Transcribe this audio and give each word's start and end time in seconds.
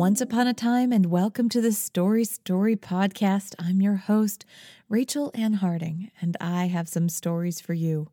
Once 0.00 0.22
upon 0.22 0.46
a 0.46 0.54
time, 0.54 0.92
and 0.94 1.04
welcome 1.04 1.46
to 1.50 1.60
the 1.60 1.72
Story 1.72 2.24
Story 2.24 2.74
podcast. 2.74 3.54
I'm 3.58 3.82
your 3.82 3.96
host, 3.96 4.46
Rachel 4.88 5.30
Ann 5.34 5.52
Harding, 5.52 6.10
and 6.22 6.38
I 6.40 6.68
have 6.68 6.88
some 6.88 7.10
stories 7.10 7.60
for 7.60 7.74
you. 7.74 8.08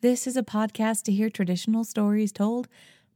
This 0.00 0.26
is 0.26 0.38
a 0.38 0.42
podcast 0.42 1.02
to 1.02 1.12
hear 1.12 1.28
traditional 1.28 1.84
stories 1.84 2.32
told 2.32 2.66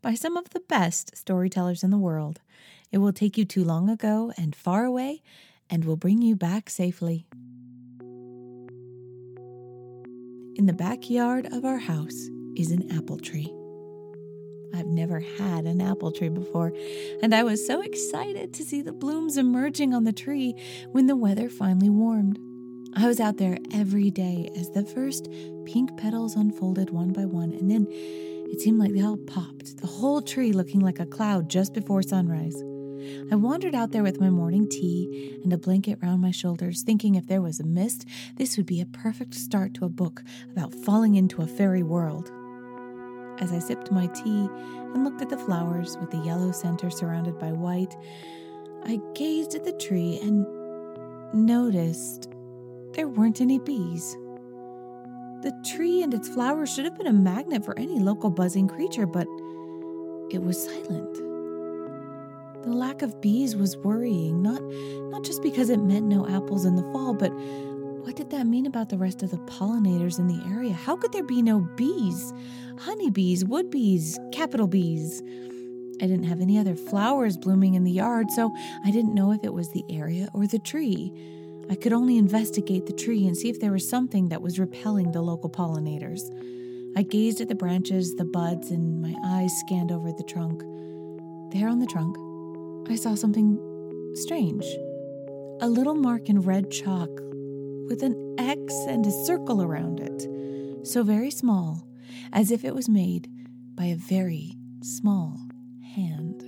by 0.02 0.12
some 0.12 0.36
of 0.36 0.50
the 0.50 0.60
best 0.60 1.16
storytellers 1.16 1.82
in 1.82 1.88
the 1.88 1.96
world. 1.96 2.42
It 2.90 2.98
will 2.98 3.14
take 3.14 3.38
you 3.38 3.46
to 3.46 3.64
long 3.64 3.88
ago 3.88 4.30
and 4.36 4.54
far 4.54 4.84
away, 4.84 5.22
and 5.70 5.86
will 5.86 5.96
bring 5.96 6.20
you 6.20 6.36
back 6.36 6.68
safely. 6.68 7.26
In 10.54 10.66
the 10.66 10.74
backyard 10.74 11.46
of 11.50 11.64
our 11.64 11.78
house 11.78 12.28
is 12.56 12.72
an 12.72 12.92
apple 12.92 13.18
tree. 13.18 13.50
I've 14.74 14.86
never 14.86 15.20
had 15.20 15.64
an 15.64 15.80
apple 15.80 16.12
tree 16.12 16.28
before, 16.28 16.72
and 17.22 17.34
I 17.34 17.42
was 17.42 17.66
so 17.66 17.82
excited 17.82 18.52
to 18.54 18.64
see 18.64 18.82
the 18.82 18.92
blooms 18.92 19.36
emerging 19.36 19.94
on 19.94 20.04
the 20.04 20.12
tree 20.12 20.54
when 20.92 21.06
the 21.06 21.16
weather 21.16 21.48
finally 21.48 21.90
warmed. 21.90 22.38
I 22.94 23.06
was 23.06 23.20
out 23.20 23.38
there 23.38 23.58
every 23.72 24.10
day 24.10 24.50
as 24.56 24.70
the 24.70 24.84
first 24.84 25.28
pink 25.64 25.96
petals 25.96 26.36
unfolded 26.36 26.90
one 26.90 27.12
by 27.12 27.24
one, 27.24 27.52
and 27.52 27.70
then 27.70 27.86
it 27.90 28.60
seemed 28.60 28.78
like 28.78 28.92
they 28.92 29.02
all 29.02 29.16
popped, 29.16 29.78
the 29.78 29.86
whole 29.86 30.20
tree 30.20 30.52
looking 30.52 30.80
like 30.80 31.00
a 31.00 31.06
cloud 31.06 31.48
just 31.48 31.72
before 31.72 32.02
sunrise. 32.02 32.62
I 33.30 33.34
wandered 33.34 33.74
out 33.74 33.92
there 33.92 34.02
with 34.02 34.20
my 34.20 34.30
morning 34.30 34.68
tea 34.68 35.40
and 35.42 35.52
a 35.52 35.58
blanket 35.58 35.98
round 36.02 36.20
my 36.20 36.30
shoulders, 36.30 36.82
thinking 36.82 37.14
if 37.14 37.26
there 37.26 37.40
was 37.40 37.60
a 37.60 37.64
mist, 37.64 38.06
this 38.36 38.56
would 38.56 38.66
be 38.66 38.80
a 38.80 38.86
perfect 38.86 39.34
start 39.34 39.74
to 39.74 39.84
a 39.84 39.88
book 39.88 40.22
about 40.50 40.74
falling 40.74 41.14
into 41.14 41.42
a 41.42 41.46
fairy 41.46 41.82
world. 41.82 42.30
As 43.42 43.52
I 43.52 43.58
sipped 43.58 43.90
my 43.90 44.06
tea 44.06 44.48
and 44.94 45.02
looked 45.02 45.20
at 45.20 45.28
the 45.28 45.36
flowers 45.36 45.98
with 45.98 46.12
the 46.12 46.18
yellow 46.18 46.52
center 46.52 46.90
surrounded 46.90 47.40
by 47.40 47.50
white, 47.50 47.96
I 48.84 49.00
gazed 49.16 49.56
at 49.56 49.64
the 49.64 49.72
tree 49.72 50.20
and 50.22 50.46
noticed 51.34 52.28
there 52.92 53.08
weren't 53.08 53.40
any 53.40 53.58
bees. 53.58 54.16
The 55.42 55.52
tree 55.74 56.04
and 56.04 56.14
its 56.14 56.28
flowers 56.28 56.72
should 56.72 56.84
have 56.84 56.96
been 56.96 57.08
a 57.08 57.12
magnet 57.12 57.64
for 57.64 57.76
any 57.76 57.98
local 57.98 58.30
buzzing 58.30 58.68
creature, 58.68 59.06
but 59.06 59.26
it 60.30 60.40
was 60.40 60.64
silent. 60.64 61.14
The 62.62 62.72
lack 62.72 63.02
of 63.02 63.20
bees 63.20 63.56
was 63.56 63.76
worrying, 63.76 64.40
not, 64.40 64.62
not 65.10 65.24
just 65.24 65.42
because 65.42 65.68
it 65.68 65.80
meant 65.80 66.06
no 66.06 66.28
apples 66.28 66.64
in 66.64 66.76
the 66.76 66.88
fall, 66.92 67.12
but 67.12 67.32
what 68.02 68.16
did 68.16 68.30
that 68.30 68.48
mean 68.48 68.66
about 68.66 68.88
the 68.88 68.98
rest 68.98 69.22
of 69.22 69.30
the 69.30 69.38
pollinators 69.38 70.18
in 70.18 70.26
the 70.26 70.42
area? 70.52 70.72
How 70.72 70.96
could 70.96 71.12
there 71.12 71.22
be 71.22 71.40
no 71.40 71.60
bees? 71.60 72.32
Honeybees, 72.80 73.44
wood 73.44 73.70
bees, 73.70 74.18
capital 74.32 74.66
bees. 74.66 75.22
I 76.00 76.06
didn't 76.06 76.24
have 76.24 76.40
any 76.40 76.58
other 76.58 76.74
flowers 76.74 77.36
blooming 77.36 77.74
in 77.74 77.84
the 77.84 77.92
yard, 77.92 78.30
so 78.32 78.52
I 78.84 78.90
didn't 78.90 79.14
know 79.14 79.30
if 79.30 79.44
it 79.44 79.54
was 79.54 79.70
the 79.70 79.84
area 79.88 80.28
or 80.34 80.48
the 80.48 80.58
tree. 80.58 81.12
I 81.70 81.76
could 81.76 81.92
only 81.92 82.18
investigate 82.18 82.86
the 82.86 82.92
tree 82.92 83.24
and 83.24 83.36
see 83.36 83.48
if 83.48 83.60
there 83.60 83.70
was 83.70 83.88
something 83.88 84.30
that 84.30 84.42
was 84.42 84.58
repelling 84.58 85.12
the 85.12 85.22
local 85.22 85.48
pollinators. 85.48 86.22
I 86.96 87.02
gazed 87.02 87.40
at 87.40 87.48
the 87.48 87.54
branches, 87.54 88.16
the 88.16 88.24
buds, 88.24 88.72
and 88.72 89.00
my 89.00 89.14
eyes 89.24 89.52
scanned 89.60 89.92
over 89.92 90.10
the 90.10 90.24
trunk. 90.24 90.60
There 91.52 91.68
on 91.68 91.78
the 91.78 91.86
trunk, 91.86 92.16
I 92.90 92.96
saw 92.96 93.14
something 93.14 93.60
strange. 94.14 94.64
A 95.60 95.68
little 95.68 95.94
mark 95.94 96.28
in 96.28 96.40
red 96.40 96.68
chalk 96.72 97.08
with 97.92 98.02
an 98.02 98.34
X 98.38 98.72
and 98.88 99.06
a 99.06 99.10
circle 99.10 99.60
around 99.60 100.00
it, 100.00 100.26
so 100.82 101.02
very 101.02 101.30
small, 101.30 101.86
as 102.32 102.50
if 102.50 102.64
it 102.64 102.74
was 102.74 102.88
made 102.88 103.28
by 103.74 103.84
a 103.84 103.94
very 103.94 104.56
small 104.80 105.38
hand. 105.94 106.40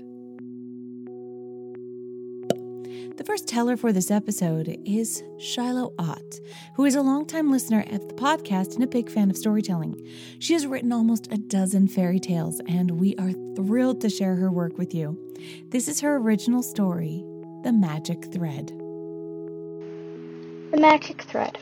The 3.19 3.25
first 3.27 3.47
teller 3.47 3.77
for 3.77 3.93
this 3.93 4.11
episode 4.11 4.75
is 4.87 5.23
Shiloh 5.39 5.93
Ott, 5.99 6.41
who 6.77 6.87
is 6.87 6.95
a 6.95 7.03
longtime 7.03 7.51
listener 7.51 7.85
at 7.91 8.09
the 8.09 8.15
podcast 8.15 8.75
and 8.75 8.83
a 8.83 8.87
big 8.87 9.11
fan 9.11 9.29
of 9.29 9.37
storytelling. 9.37 10.03
She 10.39 10.55
has 10.55 10.67
written 10.67 10.95
almost 10.95 11.31
a 11.31 11.37
dozen 11.37 11.89
fairy 11.89 12.21
tales, 12.21 12.63
and 12.67 12.93
we 12.93 13.17
are 13.17 13.33
thrilled 13.55 14.01
to 14.01 14.09
share 14.09 14.37
her 14.37 14.51
work 14.51 14.79
with 14.79 14.95
you. 14.95 15.19
This 15.69 15.89
is 15.89 16.01
her 16.01 16.17
original 16.17 16.63
story, 16.63 17.23
The 17.65 17.73
Magic 17.75 18.33
Thread. 18.33 18.81
The 20.75 20.81
Magic 20.81 21.23
Thread. 21.23 21.59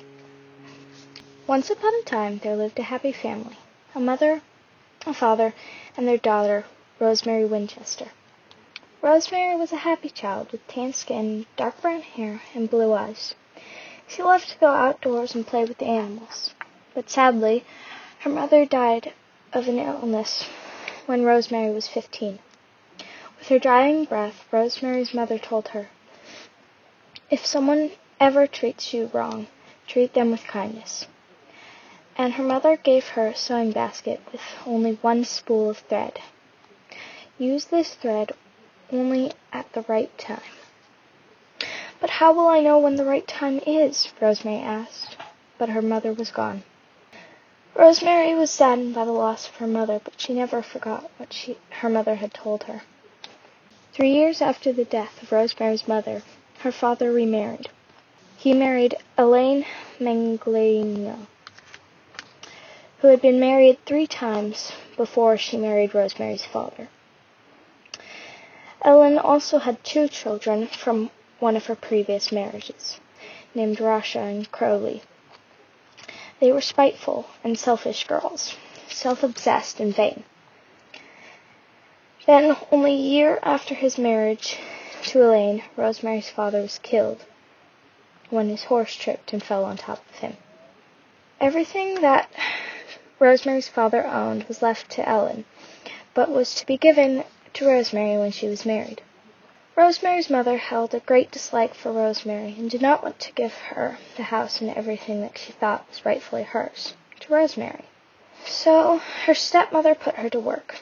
Once 1.46 1.68
upon 1.68 1.92
a 1.94 2.02
time 2.02 2.38
there 2.38 2.56
lived 2.56 2.78
a 2.78 2.84
happy 2.84 3.12
family 3.12 3.58
a 3.94 4.00
mother, 4.00 4.40
a 5.04 5.12
father, 5.12 5.52
and 5.98 6.08
their 6.08 6.16
daughter, 6.16 6.64
Rosemary 6.98 7.44
Winchester. 7.44 8.06
Rosemary 9.02 9.54
was 9.54 9.70
a 9.70 9.84
happy 9.84 10.08
child 10.08 10.50
with 10.50 10.66
tan 10.66 10.94
skin, 10.94 11.44
dark 11.58 11.82
brown 11.82 12.00
hair, 12.00 12.40
and 12.54 12.70
blue 12.70 12.94
eyes. 12.94 13.34
She 14.08 14.22
loved 14.22 14.48
to 14.48 14.56
go 14.56 14.68
outdoors 14.68 15.34
and 15.34 15.46
play 15.46 15.66
with 15.66 15.76
the 15.76 15.88
animals. 15.88 16.54
But 16.94 17.10
sadly, 17.10 17.66
her 18.20 18.30
mother 18.30 18.64
died 18.64 19.12
of 19.52 19.68
an 19.68 19.78
illness 19.78 20.46
when 21.04 21.26
Rosemary 21.26 21.70
was 21.70 21.86
fifteen. 21.86 22.38
With 23.38 23.48
her 23.48 23.58
dying 23.58 24.06
breath, 24.06 24.46
Rosemary's 24.50 25.12
mother 25.12 25.38
told 25.38 25.68
her, 25.68 25.90
If 27.28 27.44
someone 27.44 27.90
ever 28.22 28.46
treats 28.46 28.94
you 28.94 29.10
wrong, 29.12 29.48
treat 29.88 30.14
them 30.14 30.30
with 30.30 30.44
kindness. 30.44 31.08
And 32.16 32.34
her 32.34 32.44
mother 32.44 32.76
gave 32.76 33.08
her 33.08 33.26
a 33.26 33.34
sewing 33.34 33.72
basket 33.72 34.20
with 34.30 34.40
only 34.64 34.92
one 35.02 35.24
spool 35.24 35.70
of 35.70 35.78
thread. 35.78 36.20
Use 37.36 37.64
this 37.64 37.96
thread 37.96 38.30
only 38.92 39.32
at 39.52 39.72
the 39.72 39.84
right 39.88 40.16
time. 40.18 40.52
But 42.00 42.10
how 42.10 42.32
will 42.32 42.46
I 42.46 42.60
know 42.60 42.78
when 42.78 42.94
the 42.94 43.04
right 43.04 43.26
time 43.26 43.58
is? 43.66 44.12
Rosemary 44.20 44.62
asked. 44.62 45.16
But 45.58 45.70
her 45.70 45.82
mother 45.82 46.12
was 46.12 46.30
gone. 46.30 46.62
Rosemary 47.74 48.36
was 48.36 48.52
saddened 48.52 48.94
by 48.94 49.04
the 49.04 49.10
loss 49.10 49.48
of 49.48 49.56
her 49.56 49.66
mother, 49.66 50.00
but 50.04 50.20
she 50.20 50.32
never 50.32 50.62
forgot 50.62 51.10
what 51.16 51.32
she, 51.32 51.58
her 51.70 51.88
mother 51.88 52.14
had 52.14 52.32
told 52.32 52.62
her. 52.64 52.82
Three 53.92 54.12
years 54.12 54.40
after 54.40 54.72
the 54.72 54.84
death 54.84 55.20
of 55.24 55.32
Rosemary's 55.32 55.88
mother, 55.88 56.22
her 56.60 56.70
father 56.70 57.10
remarried. 57.10 57.68
He 58.42 58.54
married 58.54 58.96
Elaine 59.16 59.64
Manglino, 60.00 61.28
who 62.98 63.06
had 63.06 63.22
been 63.22 63.38
married 63.38 63.78
three 63.86 64.08
times 64.08 64.72
before 64.96 65.36
she 65.36 65.56
married 65.56 65.94
Rosemary's 65.94 66.44
father. 66.44 66.88
Ellen 68.84 69.16
also 69.16 69.58
had 69.60 69.84
two 69.84 70.08
children 70.08 70.66
from 70.66 71.12
one 71.38 71.54
of 71.54 71.66
her 71.66 71.76
previous 71.76 72.32
marriages, 72.32 72.98
named 73.54 73.78
Rasha 73.78 74.28
and 74.28 74.50
Crowley. 74.50 75.02
They 76.40 76.50
were 76.50 76.60
spiteful 76.60 77.26
and 77.44 77.56
selfish 77.56 78.08
girls, 78.08 78.56
self-obsessed 78.88 79.78
and 79.78 79.94
vain. 79.94 80.24
Then, 82.26 82.56
only 82.72 82.94
a 82.94 83.08
year 83.14 83.38
after 83.44 83.76
his 83.76 83.98
marriage 83.98 84.58
to 85.04 85.22
Elaine, 85.22 85.62
Rosemary's 85.76 86.28
father 86.28 86.62
was 86.62 86.80
killed 86.80 87.24
when 88.32 88.48
his 88.48 88.64
horse 88.64 88.94
tripped 88.96 89.34
and 89.34 89.42
fell 89.42 89.62
on 89.62 89.76
top 89.76 90.02
of 90.08 90.18
him. 90.20 90.36
Everything 91.38 92.00
that 92.00 92.30
Rosemary's 93.18 93.68
father 93.68 94.06
owned 94.06 94.44
was 94.44 94.62
left 94.62 94.90
to 94.92 95.06
Ellen, 95.06 95.44
but 96.14 96.30
was 96.30 96.54
to 96.54 96.64
be 96.64 96.78
given 96.78 97.24
to 97.52 97.66
Rosemary 97.66 98.16
when 98.16 98.30
she 98.30 98.48
was 98.48 98.64
married. 98.64 99.02
Rosemary's 99.76 100.30
mother 100.30 100.56
held 100.56 100.94
a 100.94 101.00
great 101.00 101.30
dislike 101.30 101.74
for 101.74 101.92
Rosemary 101.92 102.54
and 102.58 102.70
did 102.70 102.80
not 102.80 103.02
want 103.02 103.18
to 103.20 103.32
give 103.32 103.54
her 103.54 103.98
the 104.16 104.24
house 104.24 104.62
and 104.62 104.70
everything 104.70 105.20
that 105.20 105.36
she 105.36 105.52
thought 105.52 105.86
was 105.90 106.06
rightfully 106.06 106.42
hers 106.42 106.94
to 107.20 107.32
Rosemary. 107.32 107.84
So 108.46 108.98
her 109.26 109.34
stepmother 109.34 109.94
put 109.94 110.14
her 110.14 110.30
to 110.30 110.40
work. 110.40 110.80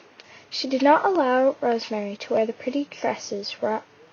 She 0.49 0.69
did 0.69 0.81
not 0.81 1.03
allow 1.03 1.57
Rosemary 1.59 2.15
to 2.17 2.33
wear 2.33 2.45
the 2.45 2.53
pretty 2.53 2.85
dresses 2.85 3.61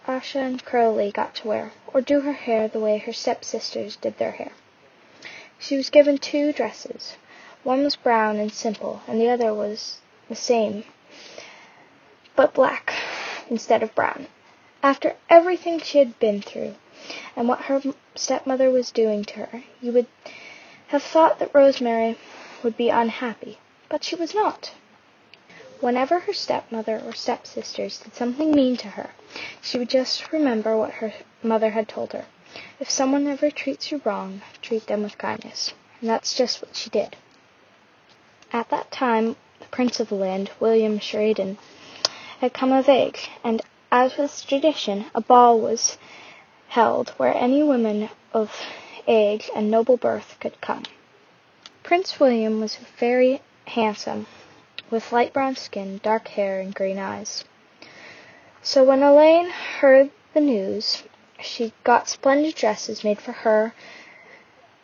Rasha 0.09 0.37
and 0.37 0.65
Curly 0.65 1.13
got 1.13 1.35
to 1.35 1.49
wear, 1.49 1.73
or 1.93 2.01
do 2.01 2.21
her 2.21 2.33
hair 2.33 2.67
the 2.67 2.81
way 2.81 2.97
her 2.97 3.13
stepsisters 3.13 3.95
did 3.95 4.17
their 4.17 4.31
hair. 4.31 4.53
She 5.59 5.77
was 5.77 5.91
given 5.91 6.17
two 6.17 6.51
dresses. 6.51 7.17
One 7.63 7.85
was 7.85 7.95
brown 7.95 8.39
and 8.39 8.51
simple, 8.51 9.03
and 9.07 9.21
the 9.21 9.29
other 9.29 9.53
was 9.53 9.99
the 10.31 10.35
same, 10.35 10.85
but 12.35 12.55
black 12.55 12.95
instead 13.51 13.83
of 13.83 13.95
brown. 13.95 14.29
After 14.83 15.15
everything 15.29 15.79
she 15.79 15.99
had 15.99 16.19
been 16.19 16.41
through, 16.41 16.77
and 17.37 17.47
what 17.47 17.65
her 17.65 17.83
stepmother 18.15 18.71
was 18.71 18.91
doing 18.91 19.27
to 19.27 19.45
her, 19.45 19.65
you 19.83 19.93
would 19.93 20.07
have 20.87 21.03
thought 21.03 21.39
that 21.39 21.55
Rosemary 21.55 22.17
would 22.63 22.79
be 22.79 22.89
unhappy, 22.89 23.59
but 23.91 24.05
she 24.05 24.15
was 24.17 24.35
not. 24.35 24.73
Whenever 25.81 26.19
her 26.21 26.33
stepmother 26.33 27.01
or 27.07 27.13
stepsisters 27.13 27.99
did 27.99 28.15
something 28.15 28.51
mean 28.51 28.77
to 28.77 28.89
her, 28.89 29.11
she 29.63 29.79
would 29.79 29.89
just 29.89 30.33
remember 30.33 30.77
what 30.77 30.91
her 30.95 31.13
mother 31.43 31.71
had 31.71 31.89
told 31.89 32.13
her. 32.13 32.25
If 32.81 32.91
someone 32.91 33.27
ever 33.27 33.51
treats 33.51 33.93
you 33.93 34.01
wrong, 34.05 34.43
treat 34.61 34.87
them 34.87 35.03
with 35.05 35.19
kindness. 35.19 35.73
And 36.01 36.11
that's 36.11 36.35
just 36.35 36.61
what 36.61 36.75
she 36.75 36.91
did. 36.91 37.17
At 38.53 38.71
that 38.71 38.91
time, 38.91 39.37
the 39.61 39.67
prince 39.67 40.01
of 40.01 40.09
the 40.09 40.15
land, 40.15 40.51
William 40.59 40.99
Sheridan, 40.99 41.59
had 42.41 42.53
come 42.53 42.73
of 42.73 42.89
age, 42.89 43.31
and 43.45 43.63
as 43.93 44.17
was 44.17 44.43
tradition, 44.43 45.07
a 45.15 45.21
ball 45.21 45.61
was 45.61 45.99
held 46.69 47.11
where 47.11 47.35
any 47.35 47.63
woman 47.63 48.09
of 48.33 48.51
age 49.07 49.51
and 49.55 49.71
noble 49.71 49.97
birth 49.97 50.37
could 50.41 50.61
come. 50.61 50.83
Prince 51.83 52.19
William 52.19 52.61
was 52.61 52.77
very 52.99 53.41
handsome, 53.67 54.27
with 54.91 55.13
light 55.13 55.33
brown 55.33 55.57
skin, 55.57 56.01
dark 56.03 56.29
hair, 56.29 56.61
and 56.61 56.75
green 56.75 56.99
eyes. 56.99 57.45
So 58.63 58.85
when 58.85 59.03
Elaine 59.03 59.51
heard 59.51 60.11
the 60.35 60.41
news, 60.41 61.05
she 61.41 61.73
got 61.85 62.09
splendid 62.09 62.55
dresses 62.55 63.05
made 63.05 63.21
for 63.21 63.33
her 63.33 63.75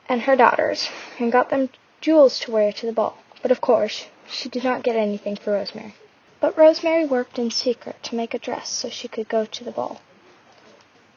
and 0.09 0.23
her 0.23 0.37
daughters, 0.37 0.91
and 1.19 1.33
got 1.33 1.51
them 1.51 1.71
jewels 2.01 2.39
to 2.41 2.51
wear 2.51 2.73
to 2.73 2.87
the 2.87 2.93
ball. 2.93 3.19
But 3.41 3.51
of 3.51 3.61
course, 3.61 4.07
she 4.29 4.49
did 4.49 4.65
not 4.65 4.83
get 4.83 4.97
anything 4.97 5.37
for 5.37 5.53
Rosemary. 5.53 5.95
But 6.41 6.57
Rosemary 6.59 7.07
worked 7.07 7.39
in 7.39 7.51
secret 7.51 8.03
to 8.03 8.15
make 8.15 8.35
a 8.35 8.39
dress 8.39 8.69
so 8.69 8.91
she 8.91 9.09
could 9.09 9.29
go 9.29 9.47
to 9.47 9.65
the 9.65 9.71
ball. 9.71 10.01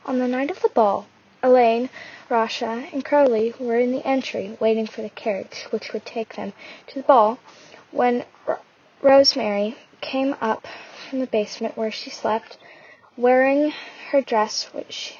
On 0.05 0.19
the 0.19 0.27
night 0.27 0.49
of 0.49 0.61
the 0.61 0.69
ball, 0.69 1.07
Elaine, 1.43 1.89
Rasha, 2.29 2.91
and 2.93 3.03
Crowley 3.03 3.53
were 3.59 3.77
in 3.77 3.91
the 3.91 4.05
entry 4.07 4.57
waiting 4.59 4.87
for 4.87 5.01
the 5.01 5.09
carriage 5.09 5.67
which 5.69 5.91
would 5.91 6.05
take 6.05 6.35
them 6.35 6.53
to 6.87 6.95
the 6.95 7.07
ball 7.07 7.39
when 7.91 8.25
Rosemary 9.01 9.77
came 10.01 10.35
up 10.41 10.65
from 11.09 11.19
the 11.19 11.27
basement 11.27 11.77
where 11.77 11.91
she 11.91 12.09
slept, 12.09 12.57
wearing 13.15 13.71
her 14.11 14.21
dress, 14.21 14.65
which 14.73 15.17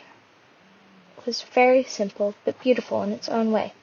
was 1.26 1.42
very 1.44 1.84
simple 1.84 2.34
but 2.44 2.60
beautiful 2.62 3.04
in 3.04 3.12
its 3.12 3.30
own 3.30 3.52
way. 3.52 3.74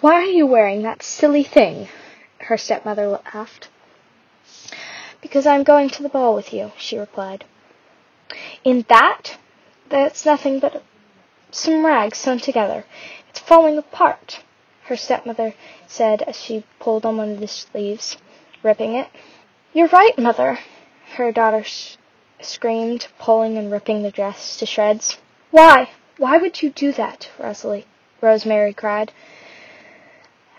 Why 0.00 0.14
are 0.14 0.24
you 0.24 0.46
wearing 0.46 0.82
that 0.82 1.02
silly 1.02 1.42
thing? 1.42 1.88
her 2.44 2.56
stepmother 2.56 3.08
laughed. 3.08 3.68
Because 5.20 5.46
I'm 5.46 5.62
going 5.62 5.88
to 5.90 6.02
the 6.02 6.08
ball 6.08 6.34
with 6.34 6.52
you, 6.52 6.72
she 6.76 6.98
replied. 6.98 7.44
In 8.64 8.84
that? 8.88 9.38
That's 9.88 10.26
nothing 10.26 10.58
but 10.60 10.82
some 11.50 11.84
rags 11.84 12.18
sewn 12.18 12.38
together. 12.38 12.84
It's 13.30 13.40
falling 13.40 13.78
apart, 13.78 14.40
her 14.84 14.96
stepmother 14.96 15.54
said 15.86 16.22
as 16.22 16.40
she 16.40 16.64
pulled 16.78 17.06
on 17.06 17.16
one 17.16 17.30
of 17.30 17.40
the 17.40 17.48
sleeves, 17.48 18.16
ripping 18.64 18.94
it. 18.94 19.08
You're 19.72 19.88
right, 19.88 20.18
mother, 20.18 20.58
her 21.16 21.30
daughter 21.30 21.62
sh- 21.62 21.96
screamed, 22.40 23.06
pulling 23.18 23.56
and 23.56 23.70
ripping 23.70 24.02
the 24.02 24.10
dress 24.10 24.56
to 24.56 24.66
shreds. 24.66 25.18
Why? 25.50 25.90
Why 26.16 26.38
would 26.38 26.62
you 26.62 26.70
do 26.70 26.90
that, 26.92 27.30
Rosalie? 27.38 27.86
Rosemary 28.20 28.72
cried 28.72 29.12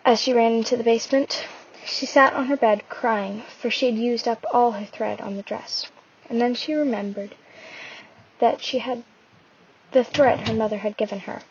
as 0.05 0.21
she 0.21 0.33
ran 0.33 0.53
into 0.53 0.77
the 0.77 0.83
basement. 0.83 1.45
She 1.83 2.05
sat 2.05 2.33
on 2.33 2.45
her 2.45 2.57
bed 2.57 2.87
crying, 2.89 3.43
for 3.59 3.69
she 3.69 3.87
had 3.87 3.95
used 3.95 4.27
up 4.27 4.45
all 4.53 4.71
her 4.71 4.85
thread 4.85 5.19
on 5.19 5.35
the 5.35 5.41
dress. 5.41 5.87
And 6.29 6.39
then 6.39 6.53
she 6.53 6.73
remembered 6.73 7.35
that 8.39 8.61
she 8.63 8.79
had 8.79 9.03
the 9.91 10.03
thread 10.03 10.47
her 10.47 10.53
mother 10.53 10.77
had 10.77 10.97
given 10.97 11.19
her. 11.21 11.41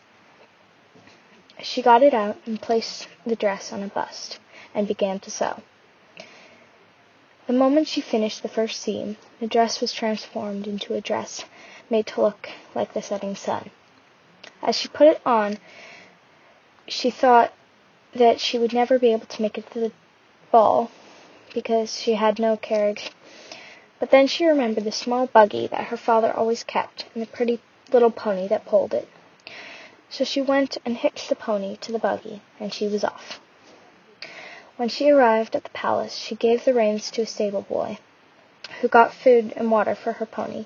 She 1.61 1.81
got 1.81 2.03
it 2.03 2.13
out 2.13 2.37
and 2.45 2.61
placed 2.61 3.07
the 3.25 3.35
dress 3.35 3.73
on 3.73 3.81
a 3.81 3.87
bust 3.87 4.39
and 4.73 4.87
began 4.87 5.19
to 5.21 5.31
sew. 5.31 5.61
The 7.47 7.53
moment 7.53 7.87
she 7.87 8.01
finished 8.01 8.41
the 8.41 8.49
first 8.49 8.81
seam, 8.81 9.17
the 9.39 9.45
dress 9.47 9.79
was 9.79 9.93
transformed 9.93 10.65
into 10.65 10.95
a 10.95 11.01
dress 11.01 11.45
made 11.89 12.07
to 12.07 12.21
look 12.21 12.49
like 12.73 12.93
the 12.93 13.01
setting 13.01 13.35
sun. 13.35 13.69
As 14.63 14.75
she 14.75 14.87
put 14.87 15.07
it 15.07 15.21
on, 15.25 15.59
she 16.87 17.11
thought 17.11 17.53
that 18.13 18.39
she 18.39 18.57
would 18.57 18.73
never 18.73 18.97
be 18.97 19.11
able 19.11 19.27
to 19.27 19.41
make 19.41 19.57
it 19.57 19.69
to 19.71 19.79
the 19.79 19.91
ball 20.51 20.89
because 21.53 21.99
she 21.99 22.13
had 22.13 22.39
no 22.39 22.57
carriage. 22.57 23.11
But 23.99 24.09
then 24.09 24.25
she 24.27 24.45
remembered 24.45 24.83
the 24.83 24.91
small 24.91 25.27
buggy 25.27 25.67
that 25.67 25.85
her 25.85 25.97
father 25.97 26.33
always 26.33 26.63
kept 26.63 27.05
and 27.13 27.21
the 27.21 27.27
pretty 27.27 27.59
little 27.91 28.11
pony 28.11 28.47
that 28.47 28.65
pulled 28.65 28.93
it. 28.93 29.07
So 30.09 30.23
she 30.23 30.41
went 30.41 30.77
and 30.85 30.97
hitched 30.97 31.29
the 31.29 31.35
pony 31.35 31.77
to 31.77 31.91
the 31.91 31.99
buggy, 31.99 32.41
and 32.59 32.73
she 32.73 32.87
was 32.87 33.03
off. 33.03 33.39
When 34.77 34.89
she 34.89 35.09
arrived 35.09 35.55
at 35.55 35.63
the 35.63 35.69
palace, 35.69 36.15
she 36.15 36.35
gave 36.35 36.65
the 36.65 36.73
reins 36.73 37.09
to 37.11 37.21
a 37.21 37.25
stable 37.25 37.61
boy, 37.61 37.97
who 38.81 38.89
got 38.89 39.13
food 39.13 39.53
and 39.55 39.71
water 39.71 39.95
for 39.95 40.13
her 40.13 40.25
pony. 40.25 40.65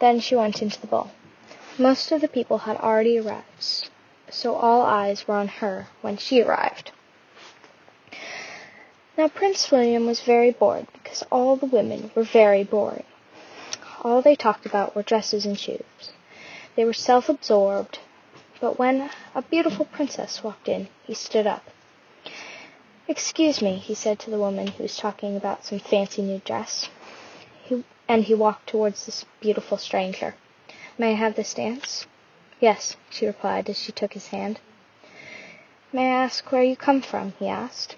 Then 0.00 0.18
she 0.18 0.34
went 0.34 0.60
into 0.62 0.80
the 0.80 0.88
ball. 0.88 1.12
Most 1.78 2.10
of 2.10 2.20
the 2.20 2.26
people 2.26 2.58
had 2.58 2.76
already 2.76 3.18
arrived, 3.18 3.88
so 4.28 4.56
all 4.56 4.82
eyes 4.82 5.28
were 5.28 5.36
on 5.36 5.46
her 5.46 5.86
when 6.00 6.16
she 6.16 6.42
arrived. 6.42 6.90
Now 9.16 9.28
Prince 9.28 9.70
William 9.70 10.06
was 10.06 10.20
very 10.20 10.50
bored 10.50 10.88
because 10.92 11.22
all 11.30 11.54
the 11.54 11.66
women 11.66 12.10
were 12.16 12.24
very 12.24 12.64
boring. 12.64 13.04
All 14.02 14.22
they 14.22 14.34
talked 14.34 14.66
about 14.66 14.96
were 14.96 15.02
dresses 15.02 15.46
and 15.46 15.58
shoes. 15.58 16.10
They 16.74 16.84
were 16.84 16.92
self-absorbed, 16.92 18.00
but 18.60 18.78
when 18.78 19.10
a 19.36 19.42
beautiful 19.42 19.84
princess 19.84 20.42
walked 20.42 20.68
in, 20.68 20.88
he 21.04 21.14
stood 21.14 21.46
up. 21.46 21.62
Excuse 23.10 23.62
me, 23.62 23.76
he 23.76 23.94
said 23.94 24.18
to 24.18 24.30
the 24.30 24.38
woman 24.38 24.66
who 24.66 24.82
was 24.82 24.98
talking 24.98 25.34
about 25.34 25.64
some 25.64 25.78
fancy 25.78 26.20
new 26.20 26.42
dress. 26.44 26.90
And 28.06 28.24
he 28.24 28.34
walked 28.34 28.68
towards 28.68 29.06
this 29.06 29.24
beautiful 29.40 29.78
stranger. 29.78 30.34
May 30.98 31.12
I 31.12 31.14
have 31.14 31.34
this 31.34 31.54
dance? 31.54 32.06
Yes, 32.60 32.96
she 33.08 33.24
replied 33.26 33.70
as 33.70 33.78
she 33.78 33.92
took 33.92 34.12
his 34.12 34.26
hand. 34.26 34.60
May 35.90 36.02
I 36.02 36.24
ask 36.24 36.52
where 36.52 36.62
you 36.62 36.76
come 36.76 37.00
from? 37.00 37.32
he 37.38 37.48
asked. 37.48 37.96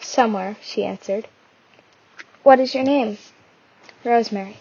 Somewhere, 0.00 0.56
she 0.62 0.84
answered. 0.84 1.26
What 2.44 2.60
is 2.60 2.76
your 2.76 2.84
name? 2.84 3.18
Rosemary. 4.04 4.58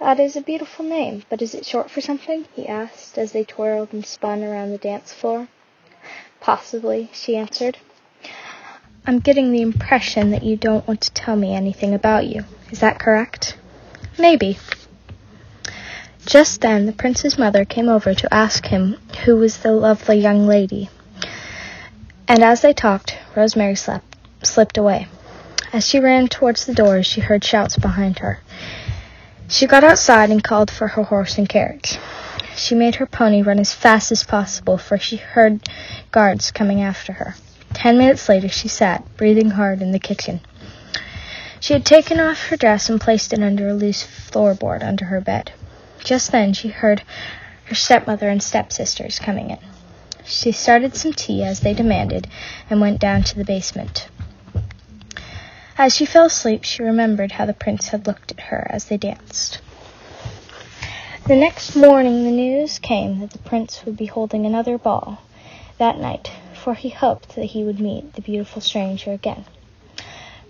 That 0.00 0.18
is 0.18 0.34
a 0.34 0.40
beautiful 0.40 0.84
name, 0.84 1.22
but 1.28 1.42
is 1.42 1.54
it 1.54 1.64
short 1.64 1.92
for 1.92 2.00
something? 2.00 2.46
he 2.56 2.66
asked 2.66 3.18
as 3.18 3.30
they 3.30 3.44
twirled 3.44 3.92
and 3.92 4.04
spun 4.04 4.42
around 4.42 4.72
the 4.72 4.78
dance 4.78 5.12
floor. 5.12 5.46
Possibly, 6.40 7.08
she 7.12 7.36
answered. 7.36 7.78
I'm 9.08 9.20
getting 9.20 9.52
the 9.52 9.62
impression 9.62 10.32
that 10.32 10.42
you 10.42 10.58
don't 10.58 10.86
want 10.86 11.00
to 11.00 11.12
tell 11.14 11.34
me 11.34 11.54
anything 11.54 11.94
about 11.94 12.26
you. 12.26 12.44
Is 12.70 12.80
that 12.80 12.98
correct? 12.98 13.56
Maybe. 14.18 14.58
Just 16.26 16.60
then 16.60 16.84
the 16.84 16.92
prince's 16.92 17.38
mother 17.38 17.64
came 17.64 17.88
over 17.88 18.12
to 18.12 18.34
ask 18.34 18.66
him 18.66 18.98
who 19.24 19.36
was 19.36 19.56
the 19.56 19.72
lovely 19.72 20.18
young 20.18 20.46
lady. 20.46 20.90
And 22.28 22.44
as 22.44 22.60
they 22.60 22.74
talked, 22.74 23.16
Rosemary 23.34 23.76
slept, 23.76 24.04
slipped 24.42 24.76
away. 24.76 25.06
As 25.72 25.88
she 25.88 26.00
ran 26.00 26.28
towards 26.28 26.66
the 26.66 26.74
door, 26.74 27.02
she 27.02 27.22
heard 27.22 27.42
shouts 27.42 27.78
behind 27.78 28.18
her. 28.18 28.40
She 29.48 29.66
got 29.66 29.84
outside 29.84 30.28
and 30.28 30.44
called 30.44 30.70
for 30.70 30.86
her 30.86 31.04
horse 31.04 31.38
and 31.38 31.48
carriage. 31.48 31.96
She 32.56 32.74
made 32.74 32.96
her 32.96 33.06
pony 33.06 33.40
run 33.40 33.58
as 33.58 33.72
fast 33.72 34.12
as 34.12 34.22
possible, 34.22 34.76
for 34.76 34.98
she 34.98 35.16
heard 35.16 35.66
guards 36.10 36.50
coming 36.50 36.82
after 36.82 37.14
her. 37.14 37.34
Ten 37.74 37.98
minutes 37.98 38.28
later, 38.28 38.48
she 38.48 38.68
sat, 38.68 39.04
breathing 39.16 39.50
hard, 39.50 39.82
in 39.82 39.92
the 39.92 39.98
kitchen. 39.98 40.40
She 41.60 41.72
had 41.72 41.84
taken 41.84 42.20
off 42.20 42.48
her 42.48 42.56
dress 42.56 42.88
and 42.88 43.00
placed 43.00 43.32
it 43.32 43.42
under 43.42 43.68
a 43.68 43.74
loose 43.74 44.04
floorboard 44.04 44.82
under 44.82 45.06
her 45.06 45.20
bed. 45.20 45.52
Just 46.02 46.32
then, 46.32 46.52
she 46.52 46.68
heard 46.68 47.02
her 47.64 47.74
stepmother 47.74 48.28
and 48.28 48.42
stepsisters 48.42 49.18
coming 49.18 49.50
in. 49.50 49.58
She 50.24 50.52
started 50.52 50.94
some 50.94 51.12
tea 51.12 51.42
as 51.42 51.60
they 51.60 51.74
demanded 51.74 52.26
and 52.70 52.80
went 52.80 53.00
down 53.00 53.22
to 53.24 53.36
the 53.36 53.44
basement. 53.44 54.08
As 55.76 55.94
she 55.94 56.06
fell 56.06 56.26
asleep, 56.26 56.64
she 56.64 56.82
remembered 56.82 57.32
how 57.32 57.46
the 57.46 57.54
prince 57.54 57.88
had 57.88 58.06
looked 58.06 58.32
at 58.32 58.40
her 58.40 58.66
as 58.70 58.86
they 58.86 58.96
danced. 58.96 59.60
The 61.26 61.36
next 61.36 61.76
morning, 61.76 62.24
the 62.24 62.30
news 62.30 62.78
came 62.78 63.20
that 63.20 63.30
the 63.30 63.38
prince 63.38 63.84
would 63.84 63.96
be 63.96 64.06
holding 64.06 64.46
another 64.46 64.78
ball 64.78 65.18
that 65.78 65.98
night, 65.98 66.30
for 66.68 66.74
he 66.74 66.90
hoped 66.90 67.34
that 67.34 67.46
he 67.46 67.64
would 67.64 67.80
meet 67.80 68.12
the 68.12 68.20
beautiful 68.20 68.60
stranger 68.60 69.10
again. 69.10 69.42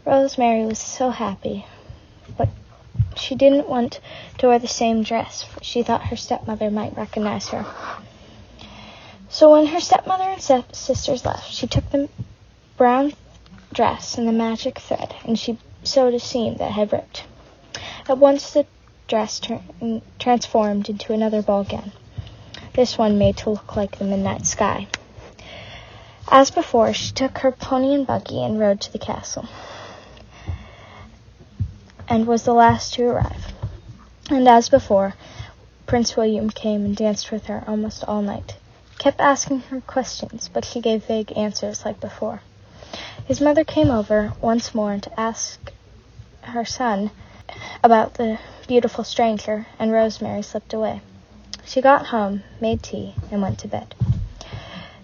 Rosemary 0.04 0.66
was 0.66 0.80
so 0.80 1.10
happy, 1.10 1.64
but 2.36 2.48
she 3.14 3.36
didn't 3.36 3.68
want 3.68 4.00
to 4.36 4.48
wear 4.48 4.58
the 4.58 4.66
same 4.66 5.04
dress, 5.04 5.44
for 5.44 5.62
she 5.62 5.84
thought 5.84 6.06
her 6.06 6.16
stepmother 6.16 6.72
might 6.72 6.96
recognize 6.96 7.46
her. 7.50 7.64
So 9.28 9.52
when 9.52 9.66
her 9.66 9.78
stepmother 9.78 10.24
and 10.24 10.42
stepsisters 10.42 11.24
left, 11.24 11.52
she 11.52 11.68
took 11.68 11.88
the 11.90 12.08
brown 12.76 13.12
dress 13.72 14.18
and 14.18 14.26
the 14.26 14.32
magic 14.32 14.80
thread, 14.80 15.14
and 15.24 15.38
she 15.38 15.56
sewed 15.84 16.14
a 16.14 16.18
seam 16.18 16.56
that 16.56 16.72
had 16.72 16.92
ripped. 16.92 17.22
At 18.08 18.18
once 18.18 18.54
the 18.54 18.66
dress 19.06 19.38
tra- 19.38 19.62
transformed 20.18 20.88
into 20.88 21.12
another 21.12 21.42
ball 21.42 21.62
gown, 21.62 21.92
this 22.74 22.98
one 22.98 23.18
made 23.18 23.36
to 23.36 23.50
look 23.50 23.76
like 23.76 23.98
the 23.98 24.04
midnight 24.04 24.46
sky. 24.46 24.88
As 26.30 26.50
before, 26.50 26.92
she 26.92 27.12
took 27.12 27.38
her 27.38 27.50
pony 27.50 27.94
and 27.94 28.06
buggy 28.06 28.44
and 28.44 28.60
rode 28.60 28.82
to 28.82 28.92
the 28.92 28.98
castle, 28.98 29.48
and 32.06 32.26
was 32.26 32.42
the 32.42 32.52
last 32.52 32.94
to 32.94 33.06
arrive. 33.06 33.52
And 34.30 34.46
as 34.46 34.68
before, 34.68 35.14
Prince 35.86 36.16
William 36.16 36.50
came 36.50 36.84
and 36.84 36.94
danced 36.94 37.32
with 37.32 37.46
her 37.46 37.64
almost 37.66 38.04
all 38.04 38.20
night. 38.20 38.56
Kept 38.98 39.20
asking 39.20 39.60
her 39.70 39.80
questions, 39.80 40.50
but 40.52 40.66
she 40.66 40.82
gave 40.82 41.06
vague 41.06 41.32
answers 41.34 41.86
like 41.86 41.98
before. 41.98 42.42
His 43.24 43.40
mother 43.40 43.64
came 43.64 43.90
over 43.90 44.34
once 44.42 44.74
more 44.74 44.98
to 44.98 45.20
ask 45.20 45.72
her 46.42 46.64
son 46.66 47.10
about 47.82 48.14
the 48.14 48.38
beautiful 48.66 49.02
stranger, 49.02 49.66
and 49.78 49.92
Rosemary 49.92 50.42
slipped 50.42 50.74
away. 50.74 51.00
She 51.64 51.80
got 51.80 52.06
home, 52.06 52.42
made 52.60 52.82
tea, 52.82 53.14
and 53.30 53.40
went 53.40 53.58
to 53.60 53.68
bed. 53.68 53.94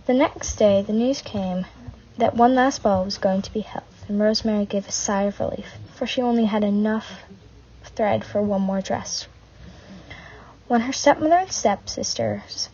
The 0.07 0.13
next 0.13 0.57
day 0.57 0.83
the 0.83 0.93
news 0.93 1.23
came 1.23 1.65
that 2.19 2.37
one 2.37 2.55
last 2.55 2.83
ball 2.83 3.07
was 3.07 3.17
going 3.17 3.41
to 3.41 3.53
be 3.53 3.63
held, 3.63 3.87
and 4.07 4.21
Rosemary 4.21 4.67
gave 4.67 4.87
a 4.87 4.93
sigh 4.93 5.23
of 5.23 5.41
relief, 5.41 5.79
for 5.95 6.07
she 6.07 6.21
only 6.21 6.45
had 6.45 6.63
enough 6.63 7.23
thread 7.85 8.23
for 8.23 8.43
one 8.43 8.61
more 8.61 8.83
dress. 8.83 9.27
When 10.69 10.83
her 10.83 10.93
stepmother 10.93 11.39
and 11.39 11.51
stepsisters 11.51 12.69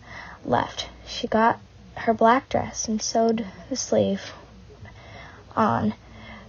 left, 0.44 0.88
she 1.06 1.28
got 1.28 1.60
her 1.98 2.12
black 2.12 2.48
dress 2.48 2.88
and 2.88 3.00
sewed 3.00 3.46
the 3.68 3.76
sleeve 3.76 4.32
on, 5.54 5.94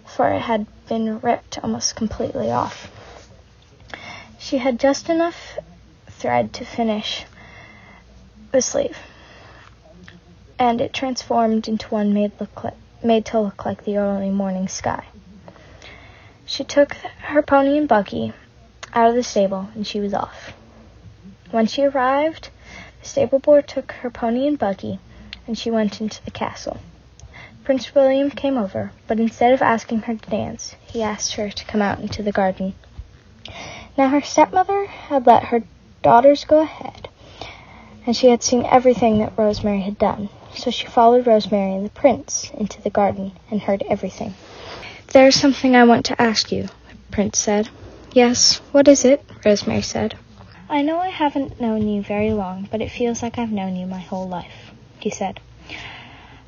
for 0.03 0.31
it 0.31 0.41
had 0.41 0.65
been 0.87 1.19
ripped 1.19 1.59
almost 1.63 1.95
completely 1.95 2.49
off. 2.49 2.89
She 4.39 4.57
had 4.57 4.79
just 4.79 5.09
enough 5.09 5.59
thread 6.07 6.53
to 6.53 6.65
finish 6.65 7.25
the 8.51 8.63
sleeve, 8.63 8.97
and 10.61 10.79
it 10.79 10.93
transformed 10.93 11.67
into 11.67 11.87
one 11.87 12.13
made 12.13 12.31
look 12.39 12.63
made 13.03 13.25
to 13.25 13.39
look 13.39 13.65
like 13.65 13.83
the 13.83 13.97
early 13.97 14.29
morning 14.29 14.67
sky. 14.67 15.03
She 16.45 16.63
took 16.63 16.93
her 16.93 17.41
pony 17.41 17.79
and 17.79 17.87
buggy 17.87 18.31
out 18.93 19.09
of 19.09 19.15
the 19.15 19.23
stable, 19.23 19.69
and 19.73 19.87
she 19.87 19.99
was 19.99 20.13
off. 20.13 20.53
When 21.49 21.65
she 21.65 21.83
arrived, 21.83 22.51
the 23.01 23.07
stable 23.07 23.39
boy 23.39 23.61
took 23.61 23.91
her 24.03 24.11
pony 24.11 24.47
and 24.47 24.59
buggy, 24.59 24.99
and 25.47 25.57
she 25.57 25.71
went 25.71 25.99
into 25.99 26.23
the 26.23 26.29
castle. 26.29 26.77
Prince 27.63 27.95
William 27.95 28.29
came 28.29 28.55
over, 28.55 28.91
but 29.07 29.19
instead 29.19 29.53
of 29.53 29.63
asking 29.63 30.01
her 30.01 30.13
to 30.13 30.29
dance, 30.29 30.75
he 30.85 31.01
asked 31.01 31.33
her 31.33 31.49
to 31.49 31.65
come 31.65 31.81
out 31.81 32.01
into 32.01 32.21
the 32.21 32.31
garden. 32.31 32.75
Now 33.97 34.09
her 34.09 34.21
stepmother 34.21 34.85
had 34.85 35.25
let 35.25 35.45
her 35.45 35.63
daughters 36.03 36.45
go 36.45 36.59
ahead, 36.59 37.09
and 38.05 38.15
she 38.15 38.29
had 38.29 38.43
seen 38.43 38.63
everything 38.63 39.17
that 39.17 39.33
Rosemary 39.35 39.81
had 39.81 39.97
done, 39.97 40.29
so 40.55 40.71
she 40.71 40.87
followed 40.87 41.27
Rosemary 41.27 41.73
and 41.73 41.85
the 41.85 41.89
prince 41.89 42.51
into 42.53 42.81
the 42.81 42.89
garden 42.89 43.31
and 43.49 43.61
heard 43.61 43.83
everything. 43.89 44.33
There 45.07 45.27
is 45.27 45.39
something 45.39 45.75
I 45.75 45.83
want 45.83 46.05
to 46.05 46.21
ask 46.21 46.51
you, 46.51 46.63
the 46.63 47.11
prince 47.11 47.39
said. 47.39 47.69
Yes, 48.13 48.57
what 48.71 48.87
is 48.87 49.05
it? 49.05 49.23
Rosemary 49.45 49.81
said. 49.81 50.17
I 50.69 50.81
know 50.81 50.99
I 50.99 51.09
haven't 51.09 51.59
known 51.59 51.87
you 51.87 52.01
very 52.01 52.31
long, 52.31 52.67
but 52.71 52.81
it 52.81 52.91
feels 52.91 53.21
like 53.21 53.37
I've 53.37 53.51
known 53.51 53.75
you 53.75 53.85
my 53.85 53.99
whole 53.99 54.27
life, 54.27 54.71
he 54.99 55.09
said. 55.09 55.39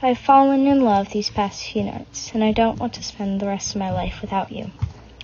I've 0.02 0.18
fallen 0.18 0.68
in 0.68 0.82
love 0.82 1.10
these 1.10 1.30
past 1.30 1.64
few 1.64 1.84
nights, 1.84 2.32
and 2.34 2.44
I 2.44 2.52
don't 2.52 2.80
want 2.80 2.94
to 2.96 3.04
spend 3.04 3.40
the 3.40 3.48
rest 3.48 3.76
of 3.76 3.80
my 3.80 3.92
life 3.92 4.22
without 4.22 4.52
you. 4.52 4.72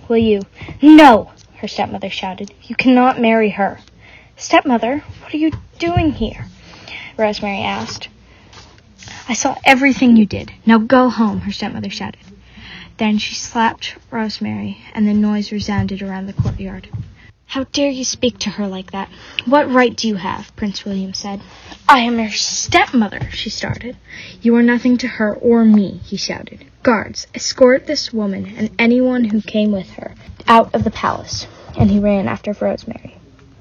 Will 0.08 0.18
you? 0.18 0.42
No! 0.80 1.30
her 1.60 1.68
stepmother 1.68 2.08
shouted. 2.08 2.54
You 2.62 2.74
cannot 2.74 3.20
marry 3.20 3.50
her. 3.50 3.80
Stepmother, 4.36 5.00
what 5.20 5.34
are 5.34 5.36
you 5.36 5.52
doing 5.78 6.12
here? 6.12 6.46
Rosemary 7.18 7.60
asked. 7.60 8.08
I 9.28 9.34
saw 9.34 9.56
everything 9.64 10.16
you 10.16 10.26
did. 10.26 10.52
Now 10.66 10.78
go 10.78 11.08
home, 11.08 11.40
her 11.40 11.52
stepmother 11.52 11.90
shouted. 11.90 12.20
Then 12.96 13.18
she 13.18 13.34
slapped 13.34 13.96
Rosemary, 14.10 14.78
and 14.92 15.08
the 15.08 15.14
noise 15.14 15.52
resounded 15.52 16.02
around 16.02 16.26
the 16.26 16.32
courtyard. 16.34 16.88
How 17.46 17.64
dare 17.64 17.90
you 17.90 18.04
speak 18.04 18.38
to 18.40 18.50
her 18.50 18.68
like 18.68 18.92
that? 18.92 19.08
What 19.44 19.68
right 19.68 19.96
do 19.96 20.06
you 20.06 20.14
have? 20.14 20.54
Prince 20.54 20.84
William 20.84 21.14
said. 21.14 21.40
I 21.88 22.00
am 22.00 22.20
your 22.20 22.30
stepmother, 22.30 23.28
she 23.32 23.50
started. 23.50 23.96
You 24.40 24.54
are 24.54 24.62
nothing 24.62 24.98
to 24.98 25.08
her 25.08 25.34
or 25.34 25.64
me, 25.64 26.00
he 26.04 26.16
shouted. 26.16 26.64
Guards, 26.84 27.26
escort 27.34 27.86
this 27.86 28.12
woman 28.12 28.54
and 28.56 28.70
anyone 28.78 29.24
who 29.24 29.40
came 29.40 29.72
with 29.72 29.90
her 29.94 30.14
out 30.46 30.74
of 30.74 30.84
the 30.84 30.92
palace. 30.92 31.48
And 31.76 31.90
he 31.90 31.98
ran 31.98 32.28
after 32.28 32.52
Rosemary. 32.52 33.16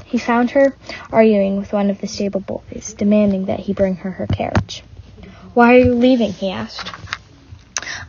He 0.06 0.18
found 0.18 0.52
her 0.52 0.76
arguing 1.12 1.58
with 1.58 1.74
one 1.74 1.90
of 1.90 2.02
the 2.02 2.08
stable 2.08 2.42
boys, 2.42 2.94
demanding 2.98 3.46
that 3.46 3.62
he 3.62 3.74
bring 3.74 3.96
her 3.96 4.12
her 4.12 4.28
carriage. 4.28 4.84
Why 5.54 5.76
are 5.76 5.80
you 5.80 5.96
leaving? 5.96 6.34
he 6.34 6.52
asked. 6.52 6.92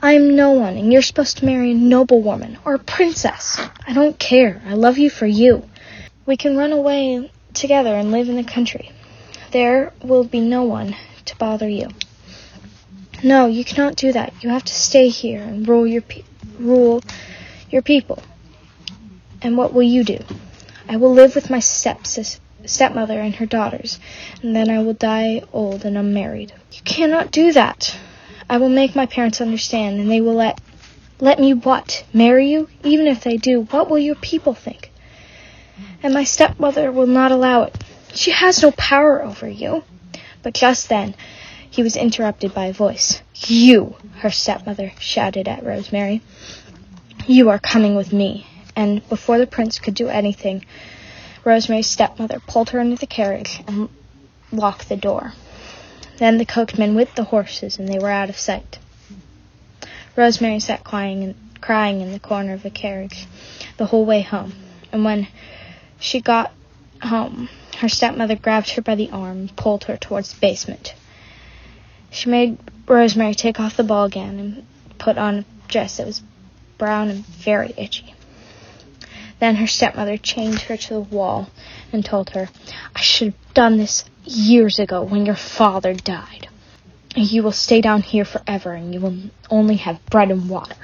I 0.02 0.12
am 0.12 0.34
no 0.34 0.52
one, 0.52 0.76
and 0.76 0.92
you're 0.92 1.02
supposed 1.02 1.38
to 1.38 1.46
marry 1.46 1.72
a 1.72 1.74
noblewoman 1.74 2.58
or 2.64 2.74
a 2.74 2.78
princess. 2.78 3.60
I 3.86 3.92
don't 3.92 4.18
care. 4.18 4.62
I 4.66 4.74
love 4.74 4.98
you 4.98 5.10
for 5.10 5.26
you. 5.26 5.68
We 6.26 6.36
can 6.36 6.56
run 6.56 6.72
away 6.72 7.30
together 7.54 7.94
and 7.94 8.10
live 8.10 8.28
in 8.28 8.36
the 8.36 8.44
country. 8.44 8.92
There 9.50 9.92
will 10.02 10.24
be 10.24 10.40
no 10.40 10.62
one 10.62 10.96
to 11.26 11.36
bother 11.36 11.68
you. 11.68 11.88
No, 13.22 13.46
you 13.46 13.64
cannot 13.64 13.96
do 13.96 14.12
that. 14.12 14.32
You 14.42 14.50
have 14.50 14.64
to 14.64 14.72
stay 14.72 15.08
here 15.08 15.42
and 15.42 15.66
rule 15.68 15.86
your 15.86 16.02
pe- 16.02 16.24
rule 16.58 17.02
your 17.70 17.82
people. 17.82 18.22
And 19.42 19.56
what 19.56 19.72
will 19.72 19.82
you 19.82 20.04
do? 20.04 20.18
I 20.88 20.96
will 20.96 21.12
live 21.12 21.34
with 21.34 21.50
my 21.50 21.58
stepsis- 21.58 22.40
stepmother 22.68 23.20
and 23.20 23.34
her 23.36 23.46
daughters, 23.46 23.98
and 24.42 24.54
then 24.54 24.70
I 24.70 24.82
will 24.82 24.94
die 24.94 25.42
old 25.52 25.84
and 25.84 25.96
unmarried. 25.96 26.52
You 26.72 26.82
cannot 26.82 27.30
do 27.30 27.52
that. 27.52 27.96
I 28.48 28.58
will 28.58 28.68
make 28.68 28.94
my 28.94 29.06
parents 29.06 29.40
understand, 29.40 30.00
and 30.00 30.10
they 30.10 30.20
will 30.20 30.34
let 30.34 30.60
let 31.20 31.38
me 31.38 31.52
what? 31.52 32.04
Marry 32.14 32.50
you? 32.50 32.68
Even 32.82 33.06
if 33.06 33.22
they 33.22 33.36
do, 33.36 33.62
what 33.62 33.90
will 33.90 33.98
your 33.98 34.14
people 34.14 34.54
think? 34.54 34.90
And 36.02 36.14
my 36.14 36.24
stepmother 36.24 36.90
will 36.90 37.06
not 37.06 37.30
allow 37.30 37.64
it. 37.64 37.76
She 38.14 38.30
has 38.30 38.62
no 38.62 38.70
power 38.72 39.22
over 39.22 39.48
you. 39.48 39.84
But 40.42 40.54
just 40.54 40.88
then, 40.88 41.14
he 41.70 41.82
was 41.82 41.96
interrupted 41.96 42.54
by 42.54 42.66
a 42.66 42.72
voice. 42.72 43.20
You, 43.34 43.96
her 44.16 44.30
stepmother 44.30 44.92
shouted 44.98 45.46
at 45.46 45.64
Rosemary. 45.64 46.22
You 47.26 47.50
are 47.50 47.58
coming 47.58 47.94
with 47.94 48.12
me. 48.12 48.46
And 48.74 49.06
before 49.08 49.38
the 49.38 49.46
prince 49.46 49.78
could 49.78 49.94
do 49.94 50.08
anything, 50.08 50.64
Rosemary's 51.44 51.88
stepmother 51.88 52.40
pulled 52.46 52.70
her 52.70 52.80
into 52.80 52.96
the 52.96 53.06
carriage 53.06 53.60
and 53.66 53.88
locked 54.52 54.88
the 54.88 54.96
door. 54.96 55.32
Then 56.18 56.38
the 56.38 56.44
coachman 56.44 56.94
whipped 56.94 57.16
the 57.16 57.24
horses, 57.24 57.78
and 57.78 57.88
they 57.88 57.98
were 57.98 58.10
out 58.10 58.28
of 58.28 58.38
sight. 58.38 58.78
Rosemary 60.16 60.60
sat 60.60 60.84
crying 60.84 61.22
and 61.24 61.34
crying 61.60 62.00
in 62.00 62.12
the 62.12 62.20
corner 62.20 62.52
of 62.52 62.62
the 62.62 62.70
carriage 62.70 63.26
the 63.76 63.86
whole 63.86 64.04
way 64.04 64.20
home, 64.20 64.52
and 64.92 65.04
when 65.04 65.28
she 65.98 66.20
got 66.20 66.52
home, 67.02 67.48
her 67.78 67.88
stepmother 67.88 68.36
grabbed 68.36 68.70
her 68.70 68.82
by 68.82 68.94
the 68.94 69.10
arm 69.10 69.38
and 69.38 69.56
pulled 69.56 69.84
her 69.84 69.96
towards 69.96 70.34
the 70.34 70.40
basement. 70.40 70.94
She 72.10 72.28
made 72.28 72.58
Rosemary 72.86 73.34
take 73.34 73.60
off 73.60 73.76
the 73.76 73.84
ball 73.84 74.08
gown 74.08 74.38
and 74.38 74.66
put 74.98 75.16
on 75.16 75.38
a 75.38 75.44
dress 75.68 75.96
that 75.96 76.06
was 76.06 76.22
brown 76.76 77.08
and 77.08 77.24
very 77.24 77.72
itchy. 77.76 78.09
Then 79.40 79.56
her 79.56 79.66
stepmother 79.66 80.18
chained 80.18 80.60
her 80.62 80.76
to 80.76 80.94
the 80.94 81.00
wall 81.00 81.48
and 81.92 82.04
told 82.04 82.30
her, 82.30 82.48
I 82.94 83.00
should 83.00 83.32
have 83.32 83.54
done 83.54 83.78
this 83.78 84.04
years 84.24 84.78
ago 84.78 85.02
when 85.02 85.26
your 85.26 85.34
father 85.34 85.94
died. 85.94 86.48
You 87.16 87.42
will 87.42 87.52
stay 87.52 87.80
down 87.80 88.02
here 88.02 88.24
forever 88.24 88.72
and 88.72 88.94
you 88.94 89.00
will 89.00 89.16
only 89.48 89.76
have 89.76 90.04
bread 90.06 90.30
and 90.30 90.48
water. 90.48 90.76